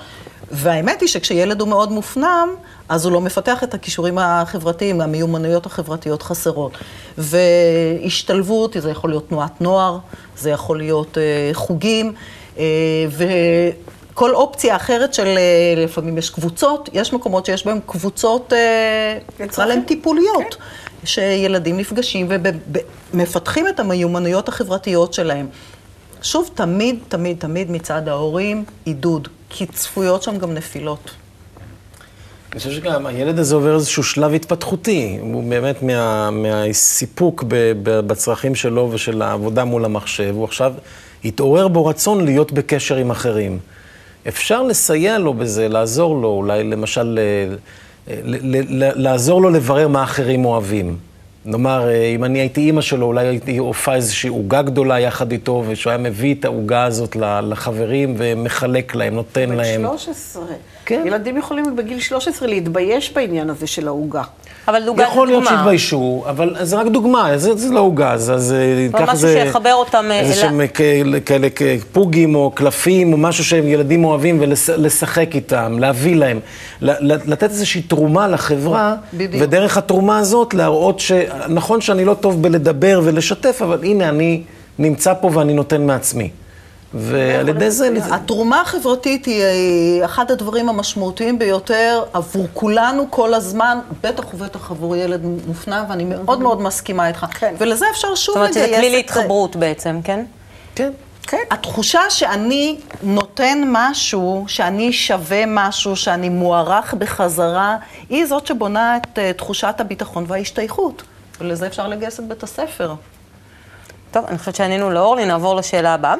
והאמת 0.51 1.01
היא 1.01 1.09
שכשילד 1.09 1.61
הוא 1.61 1.69
מאוד 1.69 1.91
מופנם, 1.91 2.49
אז 2.89 3.05
הוא 3.05 3.13
לא 3.13 3.21
מפתח 3.21 3.63
את 3.63 3.73
הכישורים 3.73 4.17
החברתיים, 4.17 5.01
המיומנויות 5.01 5.65
החברתיות 5.65 6.21
חסרות. 6.21 6.71
והשתלבות, 7.17 8.75
זה 8.79 8.91
יכול 8.91 9.09
להיות 9.09 9.29
תנועת 9.29 9.61
נוער, 9.61 9.97
זה 10.37 10.49
יכול 10.49 10.77
להיות 10.77 11.17
אה, 11.17 11.49
חוגים, 11.53 12.13
אה, 12.57 12.63
וכל 13.09 14.35
אופציה 14.35 14.75
אחרת 14.75 15.13
של, 15.13 15.37
אה, 15.37 15.83
לפעמים 15.83 16.17
יש 16.17 16.29
קבוצות, 16.29 16.89
יש 16.93 17.13
מקומות 17.13 17.45
שיש 17.45 17.65
בהם 17.65 17.79
קבוצות, 17.85 18.53
נקרא 19.39 19.65
להן 19.65 19.81
טיפוליות. 19.81 20.55
כן. 20.55 21.07
שילדים 21.07 21.77
נפגשים 21.77 22.27
ומפתחים 23.13 23.67
את 23.67 23.79
המיומנויות 23.79 24.47
החברתיות 24.47 25.13
שלהם. 25.13 25.47
שוב, 26.21 26.49
תמיד, 26.53 26.99
תמיד, 27.07 27.37
תמיד 27.39 27.71
מצד 27.71 28.07
ההורים 28.07 28.63
עידוד, 28.85 29.27
כי 29.53 29.65
צפויות 29.65 30.23
שם 30.23 30.37
גם 30.37 30.53
נפילות. 30.53 31.11
אני 32.51 32.59
חושב 32.59 32.71
שגם 32.71 33.05
הילד 33.05 33.39
הזה 33.39 33.55
עובר 33.55 33.75
איזשהו 33.75 34.03
שלב 34.03 34.33
התפתחותי. 34.33 35.17
הוא 35.21 35.43
באמת 35.49 35.83
מה, 35.83 36.29
מהסיפוק 36.31 37.43
ב, 37.47 37.55
ב, 37.83 37.99
בצרכים 37.99 38.55
שלו 38.55 38.89
ושל 38.91 39.21
העבודה 39.21 39.63
מול 39.63 39.85
המחשב. 39.85 40.33
הוא 40.35 40.43
עכשיו 40.43 40.73
התעורר 41.25 41.67
בו 41.67 41.85
רצון 41.85 42.25
להיות 42.25 42.51
בקשר 42.51 42.95
עם 42.95 43.11
אחרים. 43.11 43.59
אפשר 44.27 44.63
לסייע 44.63 45.17
לו 45.17 45.33
בזה, 45.33 45.67
לעזור 45.67 46.21
לו, 46.21 46.27
אולי 46.27 46.63
למשל, 46.63 47.03
ל, 47.03 47.19
ל, 48.07 48.57
ל, 48.83 48.91
לעזור 48.95 49.41
לו 49.41 49.49
לברר 49.49 49.87
מה 49.87 50.03
אחרים 50.03 50.45
אוהבים. 50.45 50.97
נאמר, 51.45 51.89
אה, 51.89 52.05
אם 52.05 52.23
אני 52.23 52.39
הייתי 52.39 52.61
אימא 52.61 52.81
שלו, 52.81 53.05
אולי 53.05 53.27
הייתי 53.27 53.57
עופה 53.57 53.95
איזושהי 53.95 54.29
עוגה 54.29 54.61
גדולה 54.61 54.99
יחד 54.99 55.31
איתו, 55.31 55.63
ושהוא 55.67 55.91
היה 55.91 55.97
מביא 55.97 56.35
את 56.35 56.45
העוגה 56.45 56.83
הזאת 56.83 57.15
לחברים 57.43 58.15
ומחלק 58.17 58.95
להם, 58.95 59.15
נותן 59.15 59.49
להם. 59.49 59.81
בן 59.81 59.97
13. 59.97 60.43
כן. 60.91 61.07
ילדים 61.07 61.37
יכולים 61.37 61.75
בגיל 61.75 61.99
13 61.99 62.47
להתבייש 62.47 63.13
בעניין 63.13 63.49
הזה 63.49 63.67
של 63.67 63.87
העוגה. 63.87 64.23
אבל 64.67 64.75
עוגה 64.75 64.83
זה 64.83 64.85
דוגמה. 64.85 65.03
יכול 65.03 65.27
להיות 65.27 65.45
שהתביישו, 65.45 66.23
אבל 66.29 66.55
זה 66.61 66.75
רק 66.75 66.87
דוגמה, 66.87 67.37
זה, 67.37 67.55
זה 67.55 67.73
לא 67.73 67.79
עוגה, 67.79 68.11
אז, 68.11 68.31
אז 68.31 68.55
ככה 68.93 69.15
זה... 69.15 69.27
משהו 69.27 69.45
שיחבר 69.45 69.73
אותם... 69.73 70.05
אה, 70.11 70.19
איזה 70.19 70.35
שהם 70.35 70.61
כאלה 71.25 71.47
פוגים 71.91 72.35
או 72.35 72.51
קלפים, 72.51 73.13
או 73.13 73.17
משהו 73.17 73.43
שהם 73.45 73.67
ילדים 73.67 74.05
אוהבים, 74.05 74.37
ולשחק 74.41 75.35
איתם, 75.35 75.77
להביא 75.79 76.15
להם. 76.15 76.39
לתת 76.81 77.43
איזושהי 77.43 77.81
תרומה 77.81 78.27
לחברה, 78.27 78.95
בדיוק. 79.13 79.43
ודרך 79.43 79.77
התרומה 79.77 80.17
הזאת 80.17 80.53
להראות 80.53 80.99
שנכון 80.99 81.81
שאני 81.81 82.05
לא 82.05 82.13
טוב 82.13 82.41
בלדבר 82.41 83.01
ולשתף, 83.03 83.61
אבל 83.61 83.79
הנה, 83.83 84.09
אני 84.09 84.41
נמצא 84.79 85.13
פה 85.13 85.29
ואני 85.33 85.53
נותן 85.53 85.85
מעצמי. 85.85 86.29
ועל 86.93 87.49
ידי 87.49 87.71
זה... 87.71 87.89
התרומה 88.11 88.61
החברתית 88.61 89.25
היא 89.25 90.05
אחד 90.05 90.31
הדברים 90.31 90.69
המשמעותיים 90.69 91.39
ביותר 91.39 92.03
עבור 92.13 92.47
כולנו 92.53 93.07
כל 93.09 93.33
הזמן, 93.33 93.79
בטח 94.03 94.33
ובטח 94.33 94.71
עבור 94.71 94.95
ילד 94.95 95.21
מופנם, 95.47 95.85
ואני 95.89 96.03
מאוד 96.03 96.41
מאוד 96.41 96.61
מסכימה 96.61 97.07
איתך. 97.07 97.25
כן. 97.39 97.55
ולזה 97.57 97.85
אפשר 97.91 98.15
שוב 98.15 98.37
לגייס 98.37 98.49
את... 98.49 98.53
זאת 98.53 98.61
אומרת 98.61 98.69
שזה 98.69 98.77
כלי 98.77 98.89
להתחברות 98.89 99.55
בעצם, 99.55 99.99
כן? 100.03 100.25
כן. 100.75 100.91
כן. 101.27 101.37
התחושה 101.51 101.99
שאני 102.09 102.77
נותן 103.03 103.63
משהו, 103.67 104.45
שאני 104.47 104.93
שווה 104.93 105.43
משהו, 105.47 105.95
שאני 105.95 106.29
מוערך 106.29 106.93
בחזרה, 106.93 107.77
היא 108.09 108.25
זאת 108.25 108.47
שבונה 108.47 108.97
את 108.97 109.17
uh, 109.17 109.37
תחושת 109.37 109.75
הביטחון 109.79 110.25
וההשתייכות. 110.27 111.03
ולזה 111.41 111.67
אפשר 111.67 111.87
לגייס 111.87 112.19
את 112.19 112.27
בית 112.27 112.43
הספר. 112.43 112.95
טוב, 114.11 114.25
אני 114.27 114.37
חושבת 114.37 114.55
שענינו 114.55 114.89
לאורלי, 114.89 115.25
נעבור 115.25 115.55
לשאלה 115.55 115.93
הבאה. 115.93 116.15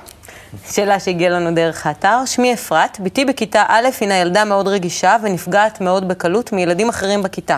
שאלה 0.72 1.00
שהגיעה 1.00 1.32
לנו 1.32 1.56
דרך 1.56 1.86
האתר. 1.88 2.26
שמי 2.26 2.54
אפרת, 2.54 3.00
בתי 3.00 3.26
בכיתה 3.26 3.64
א' 3.68 3.90
הינה 4.00 4.16
ילדה 4.16 4.46
מאוד 4.46 4.68
רגישה 4.68 5.18
ונפגעת 5.24 5.82
מאוד 5.82 6.08
בקלות 6.08 6.52
מילדים 6.52 6.90
אחרים 6.90 7.24
בכיתה. 7.24 7.58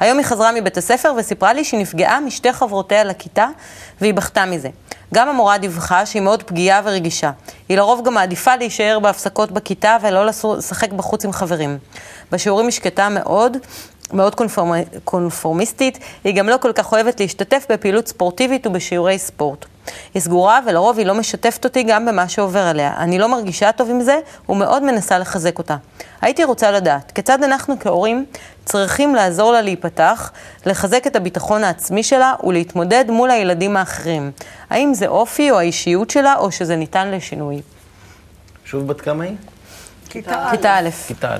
היום 0.00 0.18
היא 0.18 0.26
חזרה 0.26 0.52
מבית 0.52 0.76
הספר 0.76 1.12
וסיפרה 1.16 1.52
לי 1.52 1.64
שהיא 1.64 1.80
נפגעה 1.80 2.20
משתי 2.20 2.52
חברותיה 2.52 3.04
לכיתה 3.04 3.46
והיא 4.00 4.14
בכתה 4.14 4.44
מזה. 4.44 4.68
גם 5.14 5.28
המורה 5.28 5.58
דיווחה 5.58 6.06
שהיא 6.06 6.22
מאוד 6.22 6.42
פגיעה 6.42 6.80
ורגישה. 6.84 7.30
היא 7.68 7.76
לרוב 7.76 8.06
גם 8.06 8.14
מעדיפה 8.14 8.56
להישאר 8.56 8.98
בהפסקות 9.02 9.52
בכיתה 9.52 9.96
ולא 10.02 10.26
לשחק 10.26 10.92
בחוץ 10.92 11.24
עם 11.24 11.32
חברים. 11.32 11.78
בשיעורים 12.32 12.66
היא 12.66 12.72
שקטה 12.72 13.08
מאוד, 13.08 13.56
מאוד 14.12 14.34
קונפורמ... 14.34 14.72
קונפורמיסטית, 15.04 15.98
היא 16.24 16.34
גם 16.34 16.48
לא 16.48 16.56
כל 16.60 16.72
כך 16.72 16.92
אוהבת 16.92 17.20
להשתתף 17.20 17.66
בפעילות 17.70 18.08
ספורטיבית 18.08 18.66
ובשיעורי 18.66 19.18
ספורט. 19.18 19.66
היא 20.14 20.22
סגורה 20.22 20.60
ולרוב 20.66 20.98
היא 20.98 21.06
לא 21.06 21.14
משתפת 21.14 21.64
אותי 21.64 21.82
גם 21.82 22.06
במה 22.06 22.28
שעובר 22.28 22.60
עליה. 22.60 22.94
אני 22.98 23.18
לא 23.18 23.28
מרגישה 23.28 23.72
טוב 23.72 23.90
עם 23.90 24.00
זה 24.00 24.18
ומאוד 24.48 24.82
מנסה 24.82 25.18
לחזק 25.18 25.58
אותה. 25.58 25.76
הייתי 26.20 26.44
רוצה 26.44 26.70
לדעת, 26.70 27.12
כיצד 27.12 27.42
אנחנו 27.42 27.74
כהורים 27.80 28.24
צריכים 28.64 29.14
לעזור 29.14 29.52
לה 29.52 29.62
להיפתח, 29.62 30.32
לחזק 30.66 31.06
את 31.06 31.16
הביטחון 31.16 31.64
העצמי 31.64 32.02
שלה 32.02 32.34
ולהתמודד 32.44 33.04
מול 33.08 33.30
הילדים 33.30 33.76
האחרים. 33.76 34.30
האם 34.70 34.94
זה 34.94 35.06
אופי 35.06 35.50
או 35.50 35.58
האישיות 35.58 36.10
שלה 36.10 36.36
או 36.36 36.52
שזה 36.52 36.76
ניתן 36.76 37.10
לשינוי? 37.10 37.60
שוב, 38.64 38.86
בת 38.86 39.00
כמה 39.00 39.24
היא? 39.24 39.36
כיתה 40.08 40.78
א'. 40.78 40.90
כיתה 41.06 41.34
א'. 41.34 41.38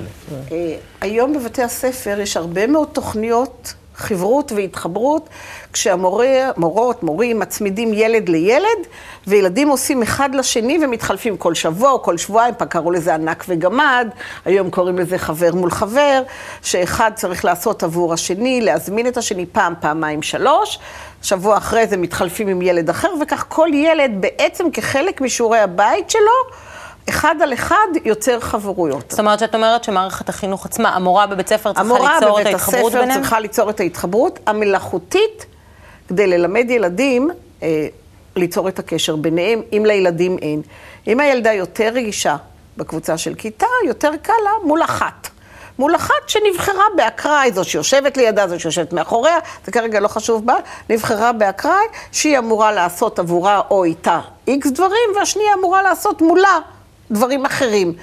אה, 0.51 0.75
היום 1.01 1.33
בבתי 1.33 1.63
הספר 1.63 2.19
יש 2.19 2.37
הרבה 2.37 2.67
מאוד 2.67 2.87
תוכניות 2.93 3.73
חברות 3.95 4.51
והתחברות, 4.51 5.29
כשהמורות, 5.73 7.03
מורים, 7.03 7.39
מצמידים 7.39 7.93
ילד 7.93 8.29
לילד, 8.29 8.87
וילדים 9.27 9.67
עושים 9.67 10.01
אחד 10.01 10.35
לשני 10.35 10.79
ומתחלפים 10.83 11.37
כל 11.37 11.53
שבוע 11.53 11.99
כל 11.99 12.17
שבועיים, 12.17 12.53
פעם 12.57 12.67
קראו 12.67 12.91
לזה 12.91 13.13
ענק 13.13 13.45
וגמד, 13.47 14.07
היום 14.45 14.69
קוראים 14.69 14.99
לזה 14.99 15.17
חבר 15.17 15.55
מול 15.55 15.71
חבר, 15.71 16.23
שאחד 16.61 17.11
צריך 17.15 17.45
לעשות 17.45 17.83
עבור 17.83 18.13
השני, 18.13 18.61
להזמין 18.61 19.07
את 19.07 19.17
השני 19.17 19.45
פעם, 19.51 19.73
פעמיים, 19.79 20.21
שלוש, 20.21 20.79
שבוע 21.21 21.57
אחרי 21.57 21.87
זה 21.87 21.97
מתחלפים 21.97 22.47
עם 22.47 22.61
ילד 22.61 22.89
אחר, 22.89 23.09
וכך 23.21 23.45
כל 23.49 23.69
ילד 23.73 24.11
בעצם 24.19 24.71
כחלק 24.71 25.21
משיעורי 25.21 25.59
הבית 25.59 26.09
שלו, 26.09 26.65
אחד 27.09 27.35
על 27.41 27.53
אחד 27.53 27.87
יוצר 28.05 28.39
חברויות. 28.39 29.11
זאת 29.11 29.19
אומרת 29.19 29.39
שאת 29.39 29.55
אומרת 29.55 29.83
שמערכת 29.83 30.29
החינוך 30.29 30.65
עצמה, 30.65 30.89
המורה 30.89 31.27
בבית 31.27 31.47
ספר 31.47 31.73
צריכה 31.73 31.83
ליצור 31.83 32.41
את 32.41 32.45
ההתחברות 32.45 32.91
ביניהם? 32.91 33.03
המורה 33.03 33.03
בבית 33.03 33.11
הספר 33.11 33.21
צריכה 33.21 33.39
ליצור 33.39 33.69
את 33.69 33.79
ההתחברות 33.79 34.39
המלאכותית, 34.47 35.45
כדי 36.07 36.27
ללמד 36.27 36.69
ילדים 36.69 37.29
אה, 37.63 37.87
ליצור 38.35 38.69
את 38.69 38.79
הקשר 38.79 39.15
ביניהם, 39.15 39.61
אם 39.73 39.83
לילדים 39.85 40.37
אין. 40.41 40.61
אם 41.07 41.19
הילדה 41.19 41.53
יותר 41.53 41.89
רגישה 41.93 42.35
בקבוצה 42.77 43.17
של 43.17 43.35
כיתה, 43.35 43.65
יותר 43.85 44.11
קל 44.21 44.33
לה 44.43 44.51
מול 44.63 44.83
אחת. 44.83 45.29
מול 45.79 45.95
אחת 45.95 46.13
שנבחרה 46.27 46.83
באקראי, 46.95 47.51
זו 47.51 47.63
שיושבת 47.63 48.17
לידה, 48.17 48.47
זו 48.47 48.59
שיושבת 48.59 48.93
מאחוריה, 48.93 49.37
זה 49.65 49.71
כרגע 49.71 49.99
לא 49.99 50.07
חשוב 50.07 50.45
בה, 50.45 50.55
נבחרה 50.89 51.31
באקראי, 51.31 51.85
שהיא 52.11 52.37
אמורה 52.37 52.71
לעשות 52.71 53.19
עבורה 53.19 53.61
או 53.71 53.83
איתה 53.83 54.19
איקס 54.47 54.71
דברים, 54.71 55.09
והשנייה 55.15 55.53
אמורה 55.53 55.81
לעשות 55.81 56.21
מולה 56.21 56.59
דברים 57.11 57.45
אחרים. 57.45 57.93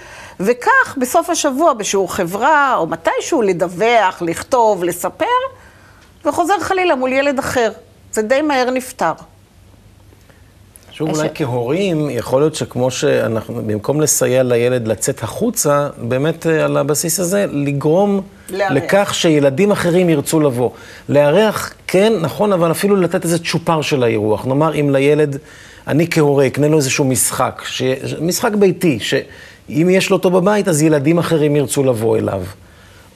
וכך, 0.41 0.97
בסוף 1.01 1.31
השבוע, 1.31 1.73
בשיעור 1.73 2.15
חברה, 2.15 2.75
או 2.77 2.87
מתישהו, 2.87 3.43
לדווח, 3.43 4.23
לכתוב, 4.23 4.85
לספר, 4.85 5.25
וחוזר 6.25 6.61
חלילה 6.61 6.95
מול 6.95 7.13
ילד 7.13 7.39
אחר. 7.39 7.73
זה 8.13 8.23
די 8.23 8.43
מהר 8.43 8.71
נפתר. 8.71 9.13
שוב, 10.93 11.11
אולי 11.11 11.29
כהורים, 11.35 12.11
יכול 12.11 12.41
להיות 12.41 12.55
שכמו 12.55 12.91
שאנחנו, 12.91 13.55
במקום 13.55 14.01
לסייע 14.01 14.43
לילד 14.43 14.89
לצאת 14.89 15.23
החוצה, 15.23 15.89
באמת 15.99 16.47
אה, 16.47 16.65
על 16.65 16.77
הבסיס 16.77 17.21
הזה, 17.21 17.47
לגרום 17.51 18.21
לארח. 18.51 18.73
לכך 18.73 19.15
שילדים 19.15 19.71
אחרים 19.71 20.11
ירצו 20.11 20.41
לבוא. 20.41 20.71
לארח, 21.09 21.73
כן, 21.87 22.13
נכון, 22.21 22.53
אבל 22.53 22.71
אפילו 22.71 22.97
לתת 22.97 23.25
איזה 23.25 23.39
צ'ופר 23.39 23.83
של 23.83 24.03
האירוח. 24.03 24.47
נאמר, 24.47 24.75
אם 24.81 24.91
לילד, 24.91 25.39
אני 25.87 26.07
כהורה 26.11 26.47
אקנה 26.47 26.69
לו 26.69 26.77
איזשהו 26.77 27.05
משחק, 27.05 27.63
ש... 27.67 27.83
משחק 28.21 28.53
ביתי, 28.53 28.99
שאם 29.01 29.89
יש 29.91 30.11
לו 30.11 30.17
אותו 30.17 30.31
בבית, 30.31 30.69
אז 30.69 30.83
ילדים 30.83 31.19
אחרים 31.19 31.57
ירצו 31.57 31.85
לבוא 31.85 32.19
אליו. 32.19 32.43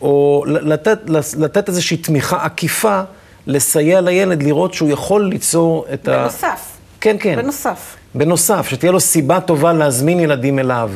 או 0.01 0.45
לתת, 0.47 0.99
לתת 1.39 1.69
איזושהי 1.69 1.97
תמיכה 1.97 2.45
עקיפה, 2.45 3.01
לסייע 3.47 4.01
לילד 4.01 4.43
לראות 4.43 4.75
שהוא 4.75 4.89
יכול 4.89 5.29
ליצור 5.29 5.87
את 5.95 6.09
בנוסף. 6.09 6.45
ה... 6.45 6.49
בנוסף. 6.49 6.77
כן, 7.01 7.17
כן. 7.21 7.37
בנוסף. 7.37 7.97
בנוסף, 8.15 8.67
שתהיה 8.69 8.93
לו 8.93 9.01
סיבה 9.01 9.41
טובה 9.41 9.73
להזמין 9.73 10.21
ילדים 10.21 10.59
אליו, 10.59 10.91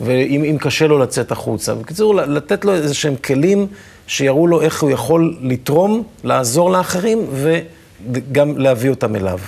ואם 0.00 0.56
קשה 0.60 0.86
לו 0.86 0.98
לצאת 0.98 1.32
החוצה. 1.32 1.74
בקיצור, 1.74 2.14
לתת 2.14 2.64
לו 2.64 2.74
איזה 2.74 2.94
שהם 2.94 3.16
כלים 3.16 3.66
שיראו 4.06 4.46
לו 4.46 4.60
איך 4.60 4.82
הוא 4.82 4.90
יכול 4.90 5.36
לתרום, 5.42 6.02
לעזור 6.24 6.70
לאחרים, 6.70 7.26
וגם 8.12 8.58
להביא 8.58 8.90
אותם 8.90 9.16
אליו. 9.16 9.38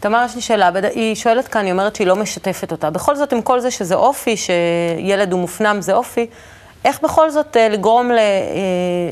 תמר, 0.00 0.24
יש 0.26 0.34
לי 0.34 0.40
שאלה, 0.40 0.70
היא 0.94 1.14
שואלת 1.14 1.48
כאן, 1.48 1.64
היא 1.64 1.72
אומרת 1.72 1.96
שהיא 1.96 2.06
לא 2.06 2.16
משתפת 2.16 2.72
אותה. 2.72 2.90
בכל 2.90 3.16
זאת, 3.16 3.32
עם 3.32 3.42
כל 3.42 3.60
זה 3.60 3.70
שזה 3.70 3.94
אופי, 3.94 4.36
שילד 4.36 5.32
הוא 5.32 5.40
מופנם 5.40 5.76
זה 5.80 5.94
אופי, 5.94 6.26
איך 6.84 7.02
בכל 7.02 7.30
זאת 7.30 7.56
אה, 7.56 7.68
לגרום, 7.68 8.10
ל... 8.10 8.18
אה, 8.18 8.24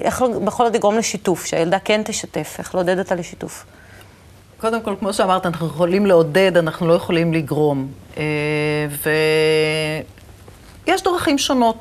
איך 0.02 0.23
בכל 0.45 0.64
זאת 0.64 0.75
לגרום 0.75 0.99
לשיתוף, 0.99 1.47
שהילדה 1.47 1.78
כן 1.78 2.02
תשתף, 2.05 2.57
איך 2.59 2.75
לעודד 2.75 2.99
אותה 2.99 3.14
לשיתוף? 3.14 3.64
קודם 4.61 4.83
כל, 4.83 4.95
כמו 4.99 5.12
שאמרת, 5.12 5.47
אנחנו 5.47 5.66
יכולים 5.66 6.07
לעודד, 6.07 6.57
אנחנו 6.57 6.88
לא 6.88 6.95
יכולים 6.95 7.33
לגרום. 7.33 7.88
אה, 8.16 8.23
ויש 10.87 11.02
דרכים 11.02 11.38
שונות. 11.38 11.76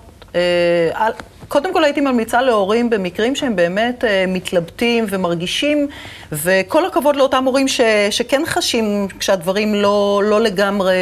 אה, 1.46 1.50
קודם 1.50 1.74
כל 1.74 1.84
הייתי 1.84 2.02
ממליצה 2.02 2.42
להורים 2.42 2.90
במקרים 2.90 3.36
שהם 3.36 3.56
באמת 3.56 4.04
אה, 4.04 4.26
מתלבטים 4.28 5.06
ומרגישים, 5.10 5.88
וכל 6.32 6.86
הכבוד 6.86 7.16
לאותם 7.16 7.44
הורים 7.46 7.68
ש, 7.68 7.82
שכן 8.12 8.42
חשים 8.46 9.08
כשהדברים 9.20 9.76
לא, 9.76 10.22
לא 10.26 10.42
לגמרי 10.42 10.96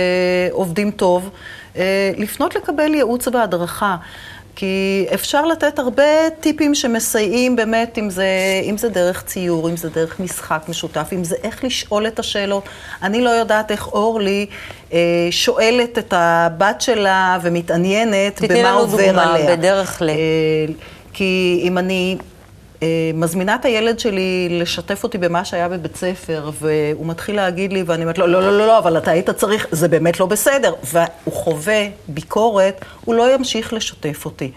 עובדים 0.51 0.91
טוב, 0.91 1.29
לפנות 2.17 2.55
לקבל 2.55 2.93
ייעוץ 2.93 3.27
והדרכה. 3.27 3.95
כי 4.55 5.05
אפשר 5.13 5.45
לתת 5.45 5.79
הרבה 5.79 6.29
טיפים 6.39 6.75
שמסייעים 6.75 7.55
באמת, 7.55 7.97
אם 7.97 8.09
זה, 8.09 8.27
אם 8.63 8.77
זה 8.77 8.89
דרך 8.89 9.23
ציור, 9.23 9.69
אם 9.69 9.77
זה 9.77 9.89
דרך 9.89 10.19
משחק 10.19 10.65
משותף, 10.69 11.09
אם 11.13 11.23
זה 11.23 11.35
איך 11.43 11.63
לשאול 11.63 12.07
את 12.07 12.19
השאלות. 12.19 12.63
אני 13.03 13.21
לא 13.21 13.29
יודעת 13.29 13.71
איך 13.71 13.87
אורלי 13.87 14.45
אה, 14.93 14.99
שואלת 15.31 15.97
את 15.97 16.13
הבת 16.17 16.81
שלה 16.81 17.37
ומתעניינת 17.41 18.41
במה 18.41 18.71
עובר 18.71 18.99
עליה. 18.99 19.11
תתני 19.11 19.23
לנו 19.23 19.45
דוגמה 19.45 19.55
בדרך 19.55 20.01
ל... 20.01 20.09
אה, 20.09 20.15
כי 21.13 21.61
אם 21.63 21.77
אני 21.77 22.17
מזמינה 23.13 23.55
את 23.55 23.65
הילד 23.65 23.99
שלי 23.99 24.47
לשתף 24.51 25.03
אותי 25.03 25.17
במה 25.17 25.45
שהיה 25.45 25.69
בבית 25.69 25.95
ספר, 25.95 26.51
והוא 26.61 27.05
מתחיל 27.05 27.35
להגיד 27.35 27.73
לי, 27.73 27.83
ואני 27.83 28.01
אומרת 28.03 28.17
לו, 28.17 28.27
לא, 28.27 28.41
לא, 28.41 28.57
לא, 28.57 28.67
לא, 28.67 28.77
אבל 28.77 28.97
אתה 28.97 29.11
היית 29.11 29.29
צריך, 29.29 29.67
זה 29.71 29.87
באמת 29.87 30.19
לא 30.19 30.25
בסדר. 30.25 30.73
והוא 30.83 31.33
חווה 31.33 31.87
ביקורת, 32.07 32.85
הוא 33.05 33.15
לא 33.15 33.33
ימשיך 33.35 33.73
לשתף 33.73 34.25
אותי. 34.25 34.51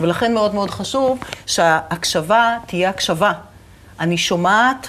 ולכן 0.00 0.34
מאוד 0.34 0.54
מאוד 0.54 0.70
חשוב 0.70 1.18
שההקשבה 1.46 2.56
תהיה 2.66 2.90
הקשבה. 2.90 3.32
אני 4.00 4.18
שומעת, 4.18 4.88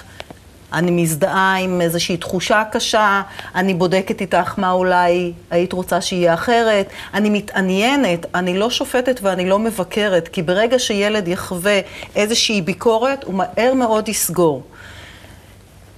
אני 0.74 0.90
מזדהה 0.90 1.56
עם 1.56 1.80
איזושהי 1.80 2.16
תחושה 2.16 2.62
קשה, 2.72 3.22
אני 3.54 3.74
בודקת 3.74 4.20
איתך 4.20 4.54
מה 4.56 4.70
אולי 4.70 5.32
היית 5.50 5.72
רוצה 5.72 6.00
שיהיה 6.00 6.34
אחרת, 6.34 6.86
אני 7.14 7.30
מתעניינת, 7.30 8.26
אני 8.34 8.58
לא 8.58 8.70
שופטת 8.70 9.20
ואני 9.22 9.48
לא 9.48 9.58
מבקרת, 9.58 10.28
כי 10.28 10.42
ברגע 10.42 10.78
שילד 10.78 11.28
יחווה 11.28 11.80
איזושהי 12.16 12.62
ביקורת, 12.62 13.24
הוא 13.24 13.34
מהר 13.34 13.74
מאוד 13.74 14.08
יסגור. 14.08 14.62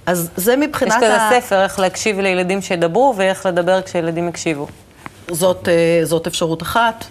אז 0.05 0.29
זה 0.35 0.55
מבחינת 0.55 0.91
ה... 0.91 0.95
יש 0.95 1.03
כזה 1.03 1.41
ספר, 1.41 1.63
איך 1.63 1.79
להקשיב 1.79 2.19
לילדים 2.19 2.61
שידברו 2.61 3.13
ואיך 3.17 3.45
לדבר 3.45 3.81
כשילדים 3.81 4.27
יקשיבו. 4.27 4.67
זאת, 5.31 5.67
אה, 5.67 5.99
זאת 6.03 6.27
אפשרות 6.27 6.61
אחת. 6.61 7.05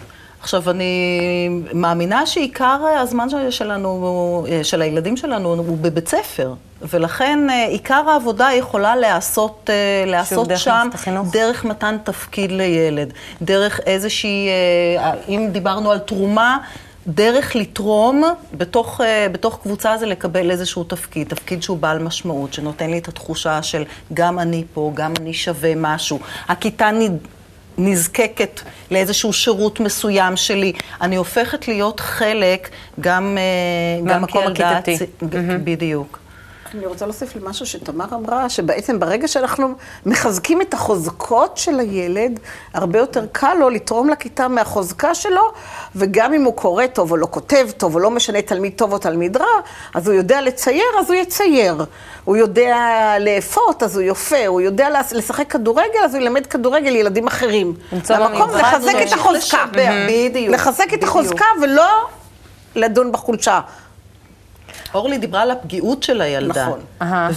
עכשיו, 0.47 0.69
אני 0.69 1.49
מאמינה 1.73 2.25
שעיקר 2.25 2.79
הזמן 2.99 3.27
שלנו, 3.49 4.45
של 4.63 4.81
הילדים 4.81 5.17
שלנו, 5.17 5.53
הוא 5.53 5.77
בבית 5.81 6.07
ספר. 6.07 6.53
ולכן 6.81 7.49
אה, 7.49 7.65
עיקר 7.65 8.09
העבודה 8.09 8.49
יכולה 8.53 8.95
להיעשות, 8.95 9.69
אה, 9.69 10.03
להיעשות 10.05 10.47
שם 10.55 10.87
דרך 11.31 11.65
מתן 11.65 11.97
תפקיד 12.03 12.51
לילד, 12.51 13.13
דרך 13.41 13.79
איזושהי, 13.85 14.47
אה, 14.99 15.13
אם 15.27 15.49
דיברנו 15.51 15.91
על 15.91 15.99
תרומה, 15.99 16.57
דרך 17.07 17.55
לתרום 17.55 18.23
בתוך, 18.53 19.01
בתוך 19.31 19.59
קבוצה 19.63 19.97
זה 19.97 20.05
לקבל 20.05 20.51
איזשהו 20.51 20.83
תפקיד, 20.83 21.27
תפקיד 21.27 21.63
שהוא 21.63 21.77
בעל 21.77 21.99
משמעות, 21.99 22.53
שנותן 22.53 22.89
לי 22.89 22.97
את 22.97 23.07
התחושה 23.07 23.63
של 23.63 23.83
גם 24.13 24.39
אני 24.39 24.63
פה, 24.73 24.91
גם 24.93 25.13
אני 25.19 25.33
שווה 25.33 25.73
משהו. 25.75 26.19
הכיתה 26.47 26.91
נזקקת 27.77 28.61
לאיזשהו 28.91 29.33
שירות 29.33 29.79
מסוים 29.79 30.37
שלי. 30.37 30.73
אני 31.01 31.15
הופכת 31.15 31.67
להיות 31.67 31.99
חלק 31.99 32.69
גם, 32.99 33.37
גם 34.05 34.25
כילדה... 34.25 34.79
בדיוק. 35.63 36.19
אני 36.75 36.85
רוצה 36.85 37.05
להוסיף 37.05 37.35
למשהו 37.35 37.65
שתמר 37.65 38.05
אמרה, 38.13 38.49
שבעצם 38.49 38.99
ברגע 38.99 39.27
שאנחנו 39.27 39.73
מחזקים 40.05 40.61
את 40.61 40.73
החוזקות 40.73 41.57
של 41.57 41.79
הילד, 41.79 42.39
הרבה 42.73 42.99
יותר 42.99 43.25
קל 43.31 43.53
לו 43.59 43.69
לתרום 43.69 44.09
לכיתה 44.09 44.47
מהחוזקה 44.47 45.15
שלו, 45.15 45.51
וגם 45.95 46.33
אם 46.33 46.43
הוא 46.43 46.53
קורא 46.53 46.87
טוב 46.87 47.11
או 47.11 47.17
לא 47.17 47.27
כותב 47.31 47.67
טוב, 47.77 47.95
או 47.95 47.99
לא 47.99 48.11
משנה 48.11 48.41
תלמיד 48.41 48.73
טוב 48.75 48.93
או 48.93 48.97
תלמיד 48.97 49.37
רע, 49.37 49.45
אז 49.93 50.07
הוא 50.07 50.15
יודע 50.15 50.41
לצייר, 50.41 50.85
אז 50.99 51.09
הוא 51.09 51.15
יצייר. 51.15 51.85
הוא 52.23 52.37
יודע 52.37 52.75
לאפות, 53.19 53.83
אז 53.83 53.95
הוא 53.95 54.03
יופה. 54.03 54.47
הוא 54.47 54.61
יודע 54.61 54.87
לשחק 55.11 55.51
כדורגל, 55.51 55.99
אז 56.05 56.15
הוא 56.15 56.21
ילמד 56.21 56.45
כדורגל 56.45 56.89
לילדים 56.89 57.27
אחרים. 57.27 57.73
למקום 58.09 58.49
לחזק 58.49 58.95
את 59.07 59.13
החוזקה. 59.13 59.65
בדיוק. 60.09 60.53
לחזק 60.53 60.93
את 60.93 61.03
החוזקה 61.03 61.45
ולא 61.61 62.07
לדון 62.75 63.11
בחולשה. 63.11 63.59
אורלי 64.93 65.17
דיברה 65.17 65.41
על 65.41 65.51
הפגיעות 65.51 66.03
של 66.03 66.21
הילדה. 66.21 66.69
נכון. 66.99 67.29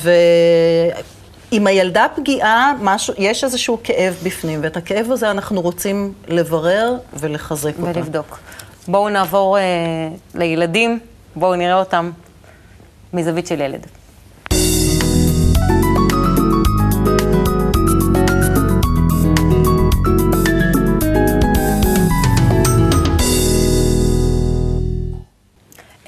ואם 1.53 1.67
הילדה 1.67 2.07
פגיעה, 2.17 2.73
משהו, 2.81 3.15
יש 3.19 3.45
איזשהו 3.45 3.79
כאב 3.85 4.17
בפנים, 4.23 4.61
ואת 4.63 4.77
הכאב 4.77 5.11
הזה 5.11 5.31
אנחנו 5.31 5.61
רוצים 5.61 6.13
לברר 6.29 6.97
ולחזק 7.15 7.73
אותה. 7.79 7.99
ולבדוק. 7.99 8.39
בואו 8.89 9.09
נעבור 9.09 9.59
uh, 9.59 9.61
לילדים, 10.39 10.99
בואו 11.37 11.55
נראה 11.55 11.79
אותם 11.79 12.11
מזווית 13.13 13.47
של 13.47 13.61
ילד. 13.61 13.87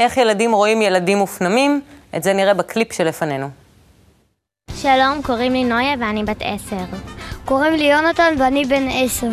איך 0.03 0.17
ילדים 0.17 0.53
רואים 0.53 0.83
ילדים 0.83 1.19
מופנמים? 1.19 1.81
את 2.17 2.23
זה 2.23 2.33
נראה 2.33 2.55
בקליפ 2.55 2.93
שלפנינו. 2.93 3.49
שלום, 4.75 5.23
קוראים 5.23 5.53
לי 5.53 5.65
נויה 5.65 5.95
ואני 6.01 6.25
בת 6.25 6.37
עשר. 6.41 6.85
קוראים 7.45 7.73
לי 7.73 7.85
יונתן 7.85 8.35
ואני 8.39 8.65
בן 8.65 8.87
עשר. 8.93 9.29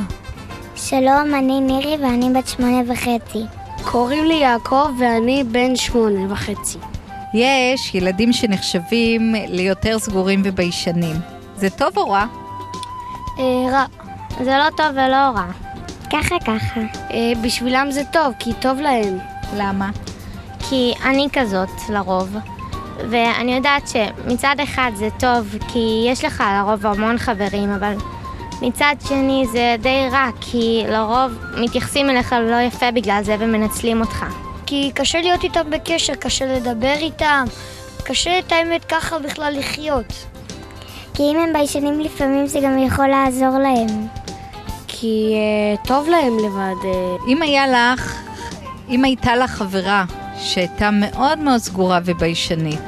שלום, 0.76 1.36
אני 1.36 1.62
מירי 1.62 1.98
ואני 2.02 2.30
בת 2.36 2.48
שמונה 2.48 2.92
וחצי. 2.92 3.44
קוראים 3.92 4.26
לי 4.26 4.34
יעקב 4.34 4.90
ואני 5.00 5.44
בן 5.44 5.76
שמונה 5.76 6.34
וחצי. 6.34 6.78
יש 7.34 7.96
ילדים 7.96 8.34
שנחשבים 8.34 9.36
ליותר 9.48 10.00
סגורים 10.00 10.42
וביישנים. 10.46 11.16
זה 11.56 11.70
טוב 11.70 11.98
או 11.98 12.10
רע? 12.10 12.26
אה, 13.40 13.72
רע. 13.72 13.86
זה 14.44 14.58
לא 14.58 14.70
טוב 14.78 14.88
ולא 14.94 15.16
רע. 15.16 15.52
ככה 16.10 16.36
ככה. 16.40 16.82
אה, 17.12 17.32
בשבילם 17.44 17.88
זה 17.92 18.02
טוב, 18.14 18.34
כי 18.40 18.54
טוב 18.54 18.80
להם. 18.80 19.18
למה? 19.58 19.90
כי 20.70 20.94
אני 21.04 21.28
כזאת, 21.34 21.70
לרוב. 21.90 22.36
ואני 23.10 23.56
יודעת 23.56 23.88
שמצד 23.88 24.56
אחד 24.64 24.92
זה 24.96 25.10
טוב, 25.20 25.56
כי 25.68 26.06
יש 26.08 26.26
לך 26.26 26.44
לרוב 26.58 26.86
המון 26.86 27.18
חברים, 27.18 27.70
אבל 27.72 27.94
מצד 28.62 28.96
שני 29.08 29.46
זה 29.52 29.76
די 29.82 30.08
רע, 30.12 30.30
כי 30.42 30.84
לרוב 30.88 31.32
מתייחסים 31.58 32.10
אליך 32.10 32.34
לא 32.34 32.56
יפה 32.56 32.92
בגלל 32.92 33.24
זה 33.24 33.36
ומנצלים 33.40 34.02
אותך. 34.02 34.26
כי 34.66 34.92
קשה 34.96 35.22
להיות 35.22 35.44
איתם 35.44 35.70
בקשר, 35.70 36.16
קשה 36.16 36.46
לדבר 36.56 36.96
איתם, 36.98 37.46
קשה 38.04 38.40
את 38.40 38.52
האמת 38.52 38.86
ככה 38.86 39.20
בכלל 39.20 39.54
לחיות. 39.58 40.14
כי 41.14 41.24
אם 41.24 41.38
הם 41.38 41.54
ביישנים 41.54 42.00
לפעמים 42.00 42.48
זה 42.48 42.60
גם 42.64 42.78
יכול 42.78 43.08
לעזור 43.08 43.58
להם. 43.58 44.08
כי 44.88 45.34
uh, 45.34 45.88
טוב 45.88 46.10
להם 46.10 46.38
לבד. 46.38 46.82
Uh... 46.82 47.28
אם 47.28 47.42
היה 47.42 47.68
לך, 47.68 48.16
אם 48.90 49.06
הייתה 49.06 49.36
לך 49.36 49.52
חברה 49.52 50.06
שהייתה 50.40 50.90
מאוד 50.92 51.40
מאוד 51.40 51.58
סגורה 51.58 52.00
וביישנית, 52.06 52.80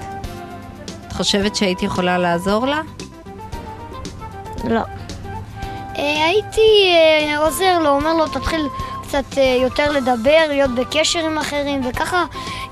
את 1.08 1.12
חושבת 1.12 1.56
שהיית 1.56 1.84
יכולה 1.84 2.18
לעזור 2.18 2.66
לה? 2.66 2.82
לא. 4.64 4.82
Uh, 5.94 5.98
הייתי 6.00 6.62
uh, 7.36 7.38
עוזר 7.40 7.80
לו, 7.80 7.90
אומר 7.90 8.14
לו, 8.14 8.28
תתחיל 8.28 8.68
קצת 9.04 9.24
uh, 9.32 9.40
יותר 9.40 9.92
לדבר, 9.92 10.40
להיות 10.48 10.76
בקשר 10.76 11.26
עם 11.26 11.38
אחרים, 11.38 11.82
וככה 11.90 12.26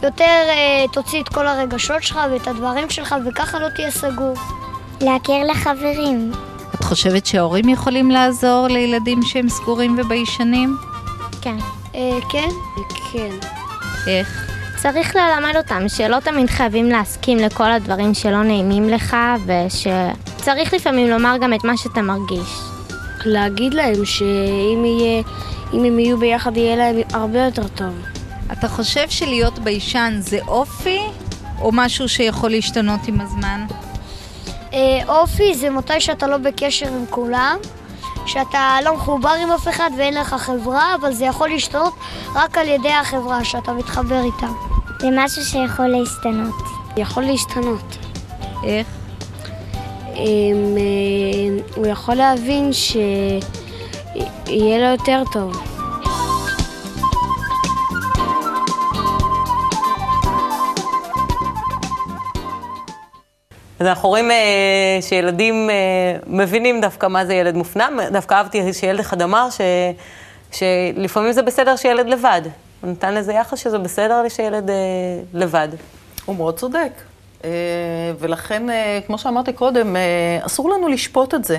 יותר 0.03 0.47
תוציא 0.91 1.21
את 1.21 1.29
כל 1.29 1.47
הרגשות 1.47 2.03
שלך 2.03 2.19
ואת 2.31 2.47
הדברים 2.47 2.89
שלך, 2.89 3.15
וככה 3.25 3.59
לא 3.59 3.69
תהיה 3.69 3.91
סגור. 3.91 4.35
להכיר 5.01 5.43
לחברים. 5.51 6.31
את 6.75 6.83
חושבת 6.83 7.25
שההורים 7.25 7.69
יכולים 7.69 8.11
לעזור 8.11 8.67
לילדים 8.67 9.23
שהם 9.23 9.49
סגורים 9.49 9.95
וביישנים? 9.99 10.77
כן. 11.41 11.57
כן? 12.29 12.49
כן. 13.11 13.29
איך? 14.07 14.48
צריך 14.81 15.15
ללמד 15.15 15.55
אותם 15.57 15.89
שלא 15.89 16.19
תמיד 16.19 16.49
חייבים 16.49 16.89
להסכים 16.89 17.37
לכל 17.37 17.71
הדברים 17.71 18.13
שלא 18.13 18.43
נעימים 18.43 18.89
לך, 18.89 19.17
ושצריך 19.45 20.73
לפעמים 20.73 21.09
לומר 21.09 21.37
גם 21.41 21.53
את 21.53 21.63
מה 21.63 21.77
שאתה 21.77 22.01
מרגיש. 22.01 22.49
להגיד 23.25 23.73
להם 23.73 24.05
שאם 24.05 24.85
יהיה, 24.85 25.23
אם 25.73 25.83
הם 25.83 25.99
יהיו 25.99 26.17
ביחד 26.17 26.57
יהיה 26.57 26.75
להם 26.75 26.95
הרבה 27.13 27.39
יותר 27.39 27.67
טוב. 27.67 27.93
אתה 28.51 28.67
חושב 28.67 29.09
שלהיות 29.09 29.59
ביישן 29.59 30.13
זה 30.19 30.39
אופי, 30.47 30.99
או 31.61 31.71
משהו 31.73 32.09
שיכול 32.09 32.51
להשתנות 32.51 32.99
עם 33.07 33.21
הזמן? 33.21 33.65
אה, 34.73 34.99
אופי 35.07 35.55
זה 35.55 35.69
מתי 35.69 36.01
שאתה 36.01 36.27
לא 36.27 36.37
בקשר 36.37 36.87
עם 36.87 37.05
כולם, 37.09 37.57
שאתה 38.29 38.77
לא 38.83 38.95
מחובר 38.95 39.29
עם 39.43 39.51
אף 39.51 39.67
אחד 39.67 39.89
ואין 39.97 40.13
לך 40.13 40.33
חברה, 40.33 40.95
אבל 40.95 41.13
זה 41.13 41.25
יכול 41.25 41.49
להשתנות 41.49 41.93
רק 42.35 42.57
על 42.57 42.67
ידי 42.67 42.91
החברה 42.91 43.43
שאתה 43.43 43.73
מתחבר 43.73 44.23
איתה. 44.23 44.47
זה 44.99 45.07
משהו 45.11 45.43
שיכול 45.45 45.87
להשתנות. 45.87 46.55
יכול 46.97 47.23
להשתנות. 47.23 47.97
איך? 48.63 48.87
אם, 50.15 50.77
אה, 50.77 51.63
הוא 51.75 51.87
יכול 51.87 52.15
להבין 52.15 52.73
שיהיה 52.73 53.39
לו 54.77 54.85
יותר 54.85 55.23
טוב. 55.31 55.68
אז 63.79 63.87
אנחנו 63.87 64.09
רואים 64.09 64.31
אה, 64.31 64.97
שילדים 65.01 65.69
אה, 65.69 65.75
מבינים 66.27 66.81
דווקא 66.81 67.07
מה 67.07 67.25
זה 67.25 67.33
ילד 67.33 67.55
מופנם. 67.55 67.99
דווקא 68.11 68.33
אהבתי 68.33 68.73
שילד 68.73 68.99
אחד 68.99 69.21
אמר 69.21 69.47
ש, 69.49 69.61
שלפעמים 70.51 71.31
זה 71.31 71.41
בסדר 71.41 71.75
שילד 71.75 72.07
לבד. 72.07 72.41
הוא 72.81 72.91
נתן 72.91 73.13
לזה 73.13 73.33
יחס 73.33 73.59
שזה 73.59 73.77
בסדר 73.77 74.29
שילד 74.29 74.69
אה, 74.69 74.75
לבד. 75.33 75.67
הוא 76.25 76.35
מאוד 76.35 76.57
צודק. 76.57 76.91
אה, 77.43 77.49
ולכן, 78.19 78.63
כמו 79.07 79.17
שאמרתי 79.17 79.53
קודם, 79.53 79.95
אסור 80.41 80.69
לנו 80.69 80.87
לשפוט 80.87 81.33
את 81.33 81.45
זה. 81.45 81.57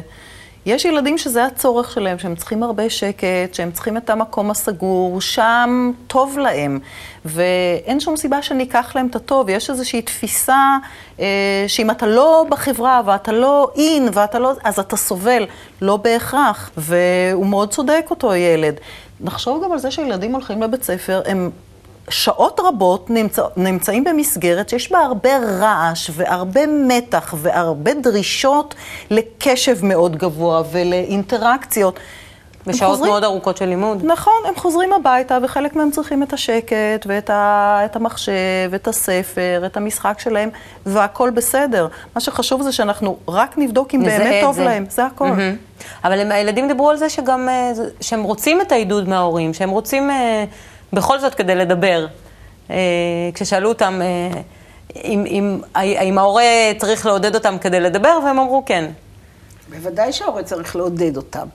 יש 0.66 0.84
ילדים 0.84 1.18
שזה 1.18 1.44
הצורך 1.44 1.90
שלהם, 1.90 2.18
שהם 2.18 2.34
צריכים 2.34 2.62
הרבה 2.62 2.90
שקט, 2.90 3.54
שהם 3.54 3.70
צריכים 3.70 3.96
את 3.96 4.10
המקום 4.10 4.50
הסגור, 4.50 5.20
שם 5.20 5.92
טוב 6.06 6.38
להם. 6.38 6.78
ואין 7.24 8.00
שום 8.00 8.16
סיבה 8.16 8.42
שניקח 8.42 8.92
להם 8.94 9.06
את 9.06 9.16
הטוב. 9.16 9.48
יש 9.48 9.70
איזושהי 9.70 10.02
תפיסה 10.02 10.76
אה, 11.20 11.64
שאם 11.66 11.90
אתה 11.90 12.06
לא 12.06 12.46
בחברה 12.48 13.00
ואתה 13.06 13.32
לא 13.32 13.70
אין 13.76 14.08
ואתה 14.12 14.38
לא... 14.38 14.52
אז 14.64 14.78
אתה 14.78 14.96
סובל. 14.96 15.46
לא 15.82 15.96
בהכרח. 15.96 16.70
והוא 16.76 17.46
מאוד 17.46 17.70
צודק, 17.70 18.06
אותו 18.10 18.34
ילד. 18.34 18.74
נחשוב 19.20 19.64
גם 19.64 19.72
על 19.72 19.78
זה 19.78 19.90
שילדים 19.90 20.32
הולכים 20.32 20.62
לבית 20.62 20.82
ספר, 20.82 21.22
הם 21.26 21.50
שעות 22.10 22.60
רבות 22.64 23.10
נמצא, 23.10 23.42
נמצאים 23.56 24.04
במסגרת 24.04 24.68
שיש 24.68 24.92
בה 24.92 24.98
הרבה 24.98 25.38
רעש 25.38 26.10
והרבה 26.14 26.66
מתח 26.66 27.34
והרבה 27.36 27.94
דרישות 27.94 28.74
לקשב 29.10 29.84
מאוד 29.84 30.16
גבוה 30.16 30.62
ולאינטראקציות. 30.72 32.00
ושעות 32.66 32.90
חוזרים, 32.90 33.10
מאוד 33.10 33.24
ארוכות 33.24 33.56
של 33.56 33.66
לימוד. 33.66 34.04
נכון, 34.04 34.42
הם 34.44 34.54
חוזרים 34.56 34.92
הביתה 34.92 35.38
וחלק 35.42 35.76
מהם 35.76 35.90
צריכים 35.90 36.22
את 36.22 36.32
השקט 36.32 37.06
ואת 37.06 37.30
ה, 37.30 37.80
את 37.84 37.96
המחשב, 37.96 38.70
את 38.74 38.88
הספר, 38.88 39.62
את 39.66 39.76
המשחק 39.76 40.18
שלהם, 40.18 40.48
והכל 40.86 41.30
בסדר. 41.30 41.88
מה 42.14 42.20
שחשוב 42.20 42.62
זה 42.62 42.72
שאנחנו 42.72 43.16
רק 43.28 43.58
נבדוק 43.58 43.94
אם 43.94 44.02
באמת 44.02 44.42
טוב 44.42 44.54
זה. 44.54 44.64
להם, 44.64 44.84
זה 44.88 45.06
הכל. 45.06 45.28
Mm-hmm. 45.28 45.84
אבל 46.04 46.20
הם, 46.20 46.32
הילדים 46.32 46.68
דיברו 46.68 46.90
על 46.90 46.96
זה 46.96 47.08
שגם, 47.08 47.48
אה, 47.48 47.72
שהם 48.00 48.22
רוצים 48.22 48.60
את 48.60 48.72
העידוד 48.72 49.08
מההורים, 49.08 49.54
שהם 49.54 49.70
רוצים... 49.70 50.10
בכל 50.92 51.20
זאת 51.20 51.34
כדי 51.34 51.54
לדבר. 51.54 52.06
אה, 52.70 52.76
כששאלו 53.34 53.68
אותם 53.68 54.00
אה, 54.02 54.40
אם, 55.04 55.24
אם, 55.26 55.60
אם 55.76 56.18
ההורה 56.18 56.44
צריך 56.78 57.06
לעודד 57.06 57.34
אותם 57.34 57.58
כדי 57.60 57.80
לדבר, 57.80 58.18
והם 58.24 58.38
אמרו 58.38 58.62
כן. 58.66 58.90
בוודאי 59.70 60.12
שההורה 60.12 60.42
צריך 60.42 60.76
לעודד 60.76 61.16
אותם. 61.16 61.46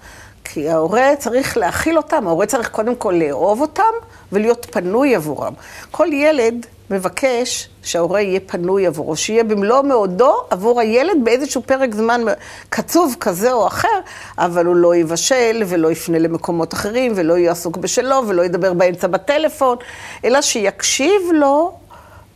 כי 0.44 0.70
ההורה 0.70 1.16
צריך 1.20 1.58
להכיל 1.58 1.98
אותם, 1.98 2.28
ההורה 2.28 2.46
צריך 2.46 2.70
קודם 2.70 2.96
כל 2.96 3.22
לאהוב 3.26 3.62
אותם 3.62 3.84
ולהיות 4.32 4.68
פנוי 4.72 5.16
עבורם. 5.16 5.54
כל 5.92 6.08
ילד 6.14 6.66
מבקש 6.90 7.70
שההורה 7.84 8.22
יהיה 8.22 8.40
פנוי 8.40 8.88
עבורו, 8.88 9.16
שיהיה 9.16 9.44
במלוא 9.44 9.82
מאודו 9.82 10.36
עבור 10.50 10.80
הילד 10.80 11.18
באיזשהו 11.24 11.62
פרק 11.62 11.94
זמן 11.94 12.22
קצוב 12.70 13.16
כזה 13.20 13.54
או 13.54 13.68
אחר, 13.68 14.00
אבל 14.38 14.66
הוא 14.66 14.76
לא 14.76 14.96
יבשל 14.96 15.64
ולא 15.68 15.92
יפנה 15.92 16.20
למקומות 16.20 16.74
אחרים 16.74 17.12
ולא 17.16 17.38
יהיה 17.38 17.52
עסוק 17.52 17.78
בשלו 17.78 18.28
ולא 18.28 18.42
ידבר 18.42 18.74
באמצע 18.74 19.08
בטלפון, 19.08 19.78
אלא 20.26 20.42
שיקשיב 20.42 21.22
לו 21.34 21.78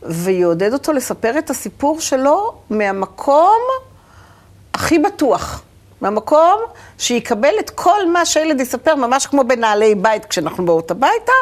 ויעודד 0.02 0.72
אותו 0.72 0.92
לספר 0.92 1.38
את 1.38 1.50
הסיפור 1.50 2.00
שלו 2.00 2.54
מהמקום 2.70 3.58
הכי 4.74 4.98
בטוח. 4.98 5.62
מהמקום 6.00 6.60
שיקבל 6.98 7.54
את 7.60 7.70
כל 7.70 8.10
מה 8.12 8.26
שהילד 8.26 8.60
יספר, 8.60 8.94
ממש 8.94 9.26
כמו 9.26 9.44
בנעלי 9.44 9.94
בית 9.94 10.24
כשאנחנו 10.24 10.66
באות 10.66 10.90
הביתה, 10.90 11.32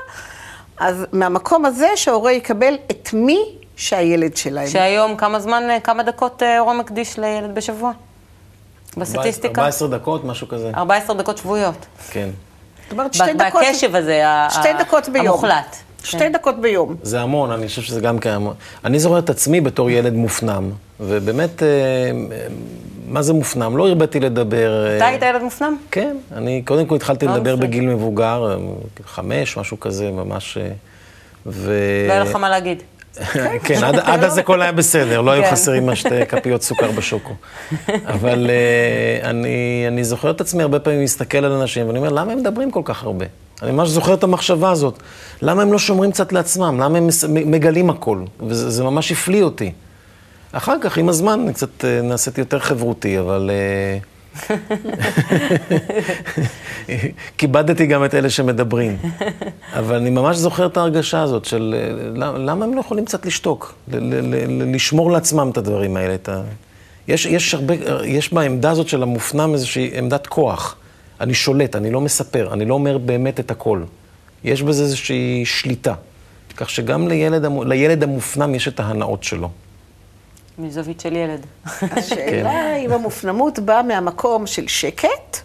אז 0.81 1.07
מהמקום 1.13 1.65
הזה 1.65 1.89
שההורה 1.97 2.33
יקבל 2.33 2.75
את 2.91 3.09
מי 3.13 3.45
שהילד 3.77 4.37
שלהם. 4.37 4.69
שהיום 4.69 5.17
כמה 5.17 5.41
זמן, 5.41 5.63
כמה 5.85 6.03
דקות 6.03 6.43
אה, 6.43 6.59
הורה 6.59 6.75
מקדיש 6.75 7.19
לילד 7.19 7.55
בשבוע? 7.55 7.93
בסטטיסטיקה? 8.97 9.61
14 9.61 9.89
דקות, 9.89 10.25
משהו 10.25 10.49
כזה. 10.49 10.71
14 10.75 11.17
דקות 11.17 11.39
שבועיות. 11.39 11.87
כן. 12.11 12.29
זאת 12.83 12.93
אומרת, 12.93 13.15
שתי 13.15 13.33
דקות... 13.33 13.63
בקשב 13.69 13.95
הזה, 13.95 14.23
שתי 14.51 14.69
דקות 14.79 15.09
ביום. 15.09 15.27
המוחלט. 15.27 15.77
שתי 16.05 16.19
כן. 16.19 16.33
דקות 16.33 16.61
ביום. 16.61 16.97
זה 17.03 17.21
המון, 17.21 17.51
אני 17.51 17.69
חושב 17.69 17.83
שזה 17.83 18.01
גם 18.01 18.19
קיים. 18.19 18.49
אני 18.85 18.99
זוכר 18.99 19.19
את 19.19 19.31
עצמי 19.31 19.61
בתור 19.61 19.91
ילד 19.91 20.13
מופנם, 20.13 20.71
ובאמת, 21.01 21.63
אה, 21.63 21.69
מה 23.09 23.23
זה 23.23 23.33
מופנם? 23.33 23.77
לא 23.77 23.89
הרביתי 23.89 24.21
לדבר. 24.21 24.87
אה, 24.87 24.97
אתה 24.97 25.07
היית 25.07 25.23
ילד 25.23 25.43
מופנם? 25.43 25.77
כן, 25.91 26.17
אני 26.33 26.63
קודם 26.65 26.87
כל 26.87 26.95
התחלתי 26.95 27.27
לדבר 27.27 27.57
בגיל 27.57 27.87
מבוגר, 27.87 28.59
חמש, 29.07 29.57
משהו 29.57 29.81
כזה, 29.81 30.11
ממש... 30.11 30.59
אה, 30.59 30.71
ו... 31.47 31.73
לא 32.09 32.13
היה 32.13 32.25
לך 32.25 32.37
מה 32.37 32.49
להגיד. 32.49 32.83
כן, 33.65 33.85
עד, 33.85 33.95
עד 33.99 34.25
אז 34.25 34.39
הכל 34.39 34.63
היה 34.63 34.73
בסדר, 34.73 35.21
לא 35.21 35.31
היו 35.31 35.43
כן. 35.43 35.51
חסרים 35.51 35.95
שתי 35.95 36.27
כפיות 36.29 36.63
סוכר 36.63 36.91
בשוקו. 36.91 37.33
אבל 38.15 38.47
uh, 38.47 39.25
אני, 39.25 39.85
אני 39.89 40.05
זוכר 40.05 40.31
את 40.31 40.41
עצמי 40.41 40.63
הרבה 40.63 40.79
פעמים 40.79 41.05
מסתכל 41.05 41.39
על 41.39 41.53
אנשים, 41.53 41.87
ואני 41.87 41.99
אומר, 41.99 42.09
למה 42.09 42.33
הם 42.33 42.39
מדברים 42.39 42.71
כל 42.71 42.83
כך 42.85 43.05
הרבה? 43.05 43.27
אני 43.63 43.71
ממש 43.71 43.89
זוכר 43.89 44.15
את 44.15 44.23
המחשבה 44.23 44.71
הזאת. 44.71 44.99
למה 45.43 45.63
הם 45.63 45.73
לא 45.73 45.79
שומרים 45.79 46.13
קצת 46.13 46.33
לעצמם? 46.33 46.81
למה 46.81 46.99
הם 46.99 47.09
מגלים 47.29 47.91
הכל? 47.91 48.23
וזה 48.41 48.85
ממש 48.85 49.13
הפליא 49.13 49.43
אותי. 49.43 49.73
אחר 50.53 50.77
כך, 50.81 50.99
עם 50.99 51.09
הזמן, 51.09 51.53
קצת 51.53 51.81
uh, 51.81 51.85
נעשיתי 52.03 52.41
יותר 52.41 52.59
חברותי, 52.59 53.19
אבל... 53.19 53.51
Uh, 53.51 54.19
כיבדתי 57.39 57.87
גם 57.87 58.05
את 58.05 58.15
אלה 58.15 58.31
שמדברים. 58.31 58.97
אבל 59.73 59.97
אני 59.97 60.11
ממש 60.11 60.37
זוכר 60.37 60.67
את 60.67 60.77
ההרגשה 60.77 61.23
הזאת 61.23 61.45
של 61.45 61.75
למה 62.17 62.65
הם 62.65 62.75
לא 62.75 62.81
יכולים 62.81 63.05
קצת 63.05 63.27
לשתוק? 63.27 63.75
לשמור 64.73 65.11
לעצמם 65.11 65.51
את 65.51 65.57
הדברים 65.57 65.97
האלה. 65.97 66.17
יש, 67.09 67.27
יש, 67.27 67.55
הרבה, 67.55 67.75
יש 68.05 68.33
בעמדה 68.33 68.71
הזאת 68.71 68.89
של 68.89 69.03
המופנם 69.03 69.55
איזושהי 69.55 69.91
עמדת 69.95 70.27
כוח. 70.27 70.77
אני 71.21 71.35
שולט, 71.35 71.77
אני 71.77 71.91
לא 71.91 72.01
מספר, 72.01 72.53
אני 72.53 72.65
לא 72.65 72.75
אומר 72.75 72.99
באמת 72.99 73.41
את 73.41 73.51
הכל. 73.51 73.83
יש 74.45 74.63
בזה 74.63 74.83
איזושהי 74.83 75.43
שליטה. 75.47 75.95
כך 76.57 76.71
שגם 76.71 77.09
לילד, 77.09 77.47
לילד 77.67 78.03
המופנם 78.03 78.55
יש 78.55 78.69
את 78.69 78.81
ההנאות 78.81 79.25
שלו. 79.25 79.51
מזווית 80.59 81.01
של 81.01 81.17
ילד. 81.17 81.47
השאלה 81.83 82.75
אם 82.85 82.93
המופנמות 82.93 83.59
באה 83.59 83.83
מהמקום 83.83 84.47
של 84.47 84.69
שקט, 84.69 85.39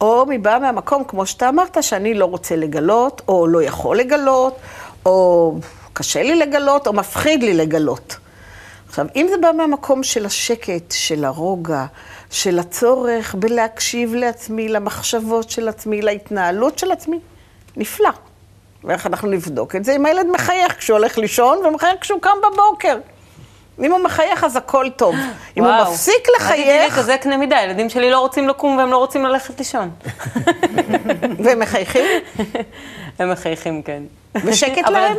או 0.00 0.24
מבאה 0.28 0.58
מהמקום, 0.58 1.04
כמו 1.04 1.26
שאתה 1.26 1.48
אמרת, 1.48 1.82
שאני 1.82 2.14
לא 2.14 2.24
רוצה 2.24 2.56
לגלות, 2.56 3.22
או 3.28 3.46
לא 3.46 3.62
יכול 3.62 3.98
לגלות, 3.98 4.56
או 5.06 5.54
קשה 5.92 6.22
לי 6.22 6.34
לגלות, 6.34 6.86
או 6.86 6.92
מפחיד 6.92 7.42
לי 7.42 7.54
לגלות. 7.54 8.16
עכשיו, 8.88 9.06
אם 9.16 9.26
זה 9.30 9.36
בא 9.40 9.50
מהמקום 9.56 10.02
של 10.02 10.26
השקט, 10.26 10.90
של 10.92 11.24
הרוגע, 11.24 11.84
של 12.30 12.58
הצורך 12.58 13.34
בלהקשיב 13.34 14.14
לעצמי, 14.14 14.68
למחשבות 14.68 15.50
של 15.50 15.68
עצמי, 15.68 16.02
להתנהלות 16.02 16.78
של 16.78 16.92
עצמי, 16.92 17.20
נפלא. 17.76 18.10
ואיך 18.84 19.06
אנחנו 19.06 19.28
נבדוק 19.28 19.76
את 19.76 19.84
זה? 19.84 19.96
אם 19.96 20.06
הילד 20.06 20.26
מחייך 20.26 20.78
כשהוא 20.78 20.98
הולך 20.98 21.18
לישון, 21.18 21.66
ומחייך 21.66 21.94
כשהוא 22.00 22.20
קם 22.20 22.36
בבוקר. 22.52 22.98
אם 23.80 23.92
הוא 23.92 24.00
מחייך, 24.00 24.44
אז 24.44 24.56
הכל 24.56 24.86
טוב. 24.96 25.14
אם 25.56 25.64
הוא 25.64 25.72
מפסיק 25.82 26.26
לחייך... 26.36 26.60
תגידי 26.60 26.90
כזה 26.96 27.16
קנה 27.16 27.36
מידה, 27.36 27.58
הילדים 27.58 27.88
שלי 27.88 28.10
לא 28.10 28.20
רוצים 28.20 28.48
לקום 28.48 28.76
והם 28.76 28.90
לא 28.90 28.96
רוצים 28.96 29.24
ללכת 29.24 29.58
לישון. 29.58 29.90
והם 31.44 31.58
מחייכים? 31.58 32.04
הם 33.18 33.30
מחייכים, 33.30 33.82
כן. 33.82 34.02
ושקט 34.34 34.88
להם? 34.88 35.16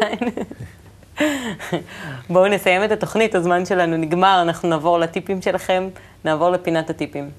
בואו 2.29 2.47
נסיים 2.47 2.83
את 2.83 2.91
התוכנית, 2.91 3.35
הזמן 3.35 3.65
שלנו 3.65 3.97
נגמר, 3.97 4.41
אנחנו 4.41 4.69
נעבור 4.69 4.99
לטיפים 4.99 5.41
שלכם, 5.41 5.89
נעבור 6.25 6.49
לפינת 6.49 6.89
הטיפים. 6.89 7.29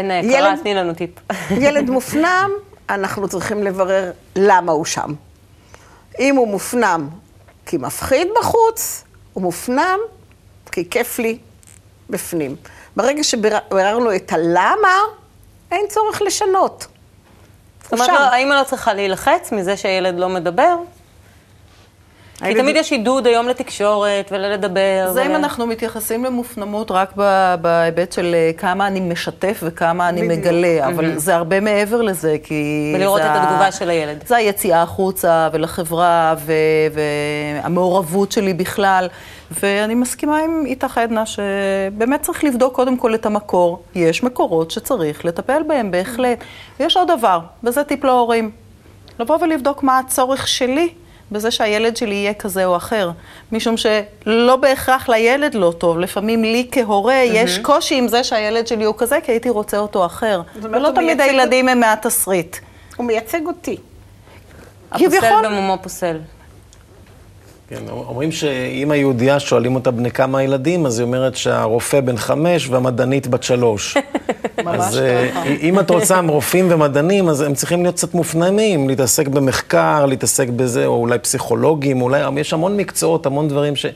אין 0.00 0.30
יקרה, 0.30 0.54
תני 0.62 0.74
לנו 0.74 0.94
טיפ. 0.94 1.10
ילד 1.64 1.90
מופנם, 1.90 2.50
אנחנו 2.90 3.28
צריכים 3.28 3.62
לברר 3.62 4.10
למה 4.36 4.72
הוא 4.72 4.84
שם. 4.84 5.14
אם 6.20 6.36
הוא 6.36 6.48
מופנם 6.48 7.08
כי 7.66 7.76
מפחיד 7.76 8.28
בחוץ, 8.40 9.04
הוא 9.32 9.42
מופנם 9.42 9.98
כי 10.72 10.90
כיף 10.90 11.18
לי 11.18 11.38
בפנים. 12.10 12.56
ברגע 12.96 13.24
שביררנו 13.24 14.14
את 14.16 14.32
הלמה, 14.32 14.98
אין 15.70 15.86
צורך 15.88 16.22
לשנות. 16.22 16.86
זאת 17.82 17.92
אומרת, 17.92 18.08
לא, 18.08 18.18
האמא 18.18 18.54
לא 18.54 18.64
צריכה 18.64 18.94
להילחץ 18.94 19.52
מזה 19.52 19.76
שהילד 19.76 20.18
לא 20.18 20.28
מדבר? 20.28 20.76
כי 22.44 22.54
תמיד 22.54 22.76
יש 22.76 22.92
עידוד 22.92 23.26
היום 23.26 23.48
לתקשורת 23.48 24.28
ולדבר. 24.32 25.10
זה 25.12 25.26
אם 25.26 25.34
אנחנו 25.34 25.66
מתייחסים 25.66 26.24
למופנמות 26.24 26.90
רק 26.90 27.12
בהיבט 27.60 28.12
של 28.12 28.34
אה, 28.34 28.50
כמה 28.56 28.86
אני 28.86 29.00
משתף 29.00 29.60
וכמה 29.62 30.08
אני 30.08 30.22
מגלה, 30.22 30.86
אבל 30.86 31.18
זה 31.18 31.36
הרבה 31.36 31.60
מעבר 31.60 32.02
לזה, 32.02 32.36
כי... 32.42 32.92
ולראות 32.96 33.20
את 33.20 33.26
התגובה 33.30 33.72
של 33.72 33.90
הילד. 33.90 34.24
זה 34.26 34.36
היציאה 34.36 34.82
החוצה 34.82 35.48
ולחברה 35.52 36.34
והמעורבות 37.62 38.32
שלי 38.32 38.54
בכלל. 38.54 39.08
ואני 39.60 39.94
מסכימה 39.94 40.38
עם 40.38 40.62
איתך 40.66 40.98
עדנה 40.98 41.26
שבאמת 41.26 42.22
צריך 42.22 42.44
לבדוק 42.44 42.74
קודם 42.74 42.96
כל 42.96 43.14
את 43.14 43.26
המקור. 43.26 43.82
יש 43.94 44.22
מקורות 44.22 44.70
שצריך 44.70 45.24
לטפל 45.24 45.62
בהם, 45.66 45.90
בהחלט. 45.90 46.38
ויש 46.80 46.96
עוד 46.96 47.10
דבר, 47.18 47.40
וזה 47.64 47.84
טיפ 47.84 48.04
להורים. 48.04 48.50
לבוא 49.20 49.38
ולבדוק 49.42 49.82
מה 49.82 49.98
הצורך 49.98 50.48
שלי 50.48 50.88
בזה 51.32 51.50
שהילד 51.50 51.96
שלי 51.96 52.14
יהיה 52.14 52.34
כזה 52.34 52.64
או 52.64 52.76
אחר. 52.76 53.10
משום 53.52 53.76
שלא 53.76 54.56
בהכרח 54.56 55.08
לילד 55.08 55.54
לא 55.54 55.72
טוב, 55.78 55.98
לפעמים 55.98 56.42
לי 56.42 56.68
כהורה 56.72 57.22
mm-hmm. 57.22 57.34
יש 57.34 57.58
קושי 57.58 57.94
עם 57.94 58.08
זה 58.08 58.24
שהילד 58.24 58.66
שלי 58.66 58.84
הוא 58.84 58.94
כזה, 58.98 59.18
כי 59.24 59.32
הייתי 59.32 59.50
רוצה 59.50 59.78
אותו 59.78 60.06
אחר. 60.06 60.42
ולא 60.62 60.90
תמיד 60.94 61.20
הילדים 61.20 61.68
הם 61.68 61.80
מהתסריט. 61.80 62.56
הוא 62.96 63.06
מייצג 63.06 63.46
אותי. 63.46 63.76
הפוסל 64.92 65.44
במומו 65.44 65.78
פוסל. 65.82 66.18
כן, 67.70 67.82
אומרים 67.88 68.32
שאם 68.32 68.90
היהודייה 68.90 69.40
שואלים 69.40 69.74
אותה 69.74 69.90
בני 69.90 70.10
כמה 70.10 70.42
ילדים, 70.42 70.86
אז 70.86 70.98
היא 70.98 71.06
אומרת 71.06 71.36
שהרופא 71.36 72.00
בן 72.00 72.16
חמש 72.16 72.68
והמדענית 72.68 73.26
בת 73.26 73.42
שלוש. 73.42 73.96
אז 74.66 74.98
אה. 74.98 75.44
אם 75.60 75.80
את 75.80 75.90
רוצה 75.90 76.20
רופאים 76.28 76.68
ומדענים, 76.70 77.28
אז 77.28 77.40
הם 77.40 77.54
צריכים 77.54 77.82
להיות 77.82 77.94
קצת 77.94 78.14
מופנמים, 78.14 78.88
להתעסק 78.88 79.28
במחקר, 79.28 80.06
להתעסק 80.06 80.48
בזה, 80.48 80.86
או 80.86 80.96
אולי 80.96 81.18
פסיכולוגים, 81.18 82.02
אולי, 82.02 82.40
יש 82.40 82.52
המון 82.52 82.76
מקצועות, 82.76 83.26
המון 83.26 83.48
דברים 83.48 83.76
ש... 83.76 83.86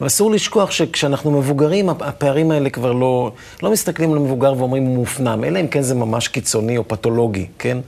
ואסור 0.00 0.30
לשכוח 0.30 0.70
שכשאנחנו 0.70 1.30
מבוגרים, 1.30 1.88
הפערים 1.88 2.50
האלה 2.50 2.70
כבר 2.70 2.92
לא, 2.92 3.32
לא 3.62 3.70
מסתכלים 3.70 4.12
על 4.12 4.18
מבוגר 4.18 4.54
ואומרים 4.58 4.84
הוא 4.84 4.96
מופנם, 4.96 5.44
אלא 5.44 5.60
אם 5.60 5.66
כן 5.66 5.82
זה 5.82 5.94
ממש 5.94 6.28
קיצוני 6.28 6.76
או 6.76 6.88
פתולוגי, 6.88 7.46
כן? 7.58 7.78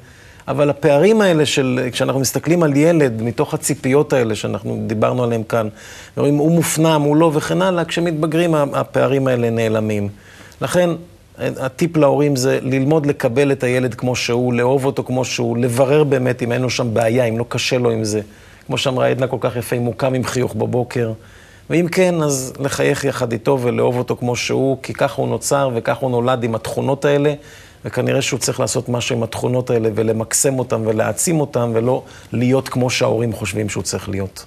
אבל 0.49 0.71
הפערים 0.71 1.21
האלה 1.21 1.47
של, 1.47 1.89
כשאנחנו 1.93 2.21
מסתכלים 2.21 2.63
על 2.63 2.77
ילד, 2.77 3.23
מתוך 3.23 3.55
הציפיות 3.55 4.13
האלה 4.13 4.35
שאנחנו 4.35 4.79
דיברנו 4.87 5.25
עליהן 5.25 5.43
כאן, 5.49 5.69
ורואים 6.17 6.37
הוא 6.37 6.53
מופנם, 6.53 7.03
הוא 7.05 7.17
לא 7.17 7.31
וכן 7.35 7.63
הלאה, 7.63 7.85
כשמתבגרים 7.85 8.55
הפערים 8.55 9.27
האלה 9.27 9.51
נעלמים. 9.51 10.09
לכן, 10.61 10.91
הטיפ 11.39 11.97
להורים 11.97 12.37
זה 12.37 12.59
ללמוד 12.63 13.07
לקבל 13.07 13.53
את 13.53 13.63
הילד 13.63 13.95
כמו 13.95 14.17
שהוא, 14.17 14.53
לאהוב 14.53 14.85
אותו 14.85 15.05
כמו 15.05 15.25
שהוא, 15.25 15.57
לברר 15.57 16.05
באמת 16.05 16.43
אם 16.43 16.53
אין 16.53 16.63
לו 16.63 16.71
שם 16.71 16.95
בעיה, 16.95 17.25
אם 17.25 17.39
לא 17.39 17.45
קשה 17.49 17.79
לו 17.79 17.91
עם 17.91 18.05
זה. 18.05 18.21
כמו 18.67 18.79
שאמרה 18.79 19.07
עדנה 19.07 19.27
כל 19.27 19.37
כך 19.41 19.57
יפה, 19.57 19.77
אם 19.77 19.83
הוא 19.83 19.95
קם 19.97 20.15
עם 20.15 20.25
חיוך 20.25 20.55
בבוקר. 20.55 21.13
ואם 21.71 21.87
כן, 21.93 22.15
אז 22.23 22.53
לחייך 22.61 23.05
יחד 23.05 23.33
איתו 23.33 23.59
ולאהוב 23.63 23.99
אותו 23.99 24.17
כמו 24.17 24.37
שהוא, 24.37 24.77
כי 24.83 24.93
ככה 24.93 25.23
הוא 25.23 25.29
נוצר 25.29 25.71
וככה 25.75 26.01
הוא 26.01 26.11
נולד 26.11 26.45
עם 26.45 26.55
התכונות 26.55 27.05
האלה, 27.05 27.35
וכנראה 27.85 28.23
שהוא 28.23 28.41
צריך 28.41 28.61
לעשות 28.61 28.89
משהו 28.89 29.17
עם 29.17 29.23
התכונות 29.23 29.71
האלה 29.71 29.89
ולמקסם 29.95 30.59
אותן 30.59 30.87
ולהעצים 30.87 31.41
אותן, 31.41 31.71
ולא 31.75 32.03
להיות 32.33 32.69
כמו 32.69 32.91
שההורים 32.91 33.33
חושבים 33.33 33.69
שהוא 33.69 33.83
צריך 33.83 34.09
להיות. 34.09 34.45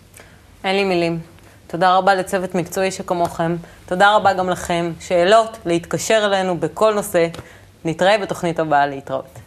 אין 0.64 0.76
לי 0.76 0.84
מילים. 0.84 1.20
תודה 1.68 1.98
רבה 1.98 2.16
לצוות 2.16 2.56
מקצועי 2.56 2.92
שכמוכם. 2.92 3.56
תודה 3.86 4.16
רבה 4.16 4.34
גם 4.34 4.50
לכם. 4.50 4.92
שאלות, 5.00 5.58
להתקשר 5.66 6.24
אלינו 6.26 6.58
בכל 6.58 6.94
נושא. 6.94 7.28
נתראה 7.86 8.18
בתוכנית 8.18 8.60
הבאה 8.60 8.88
להתראות. 8.88 9.41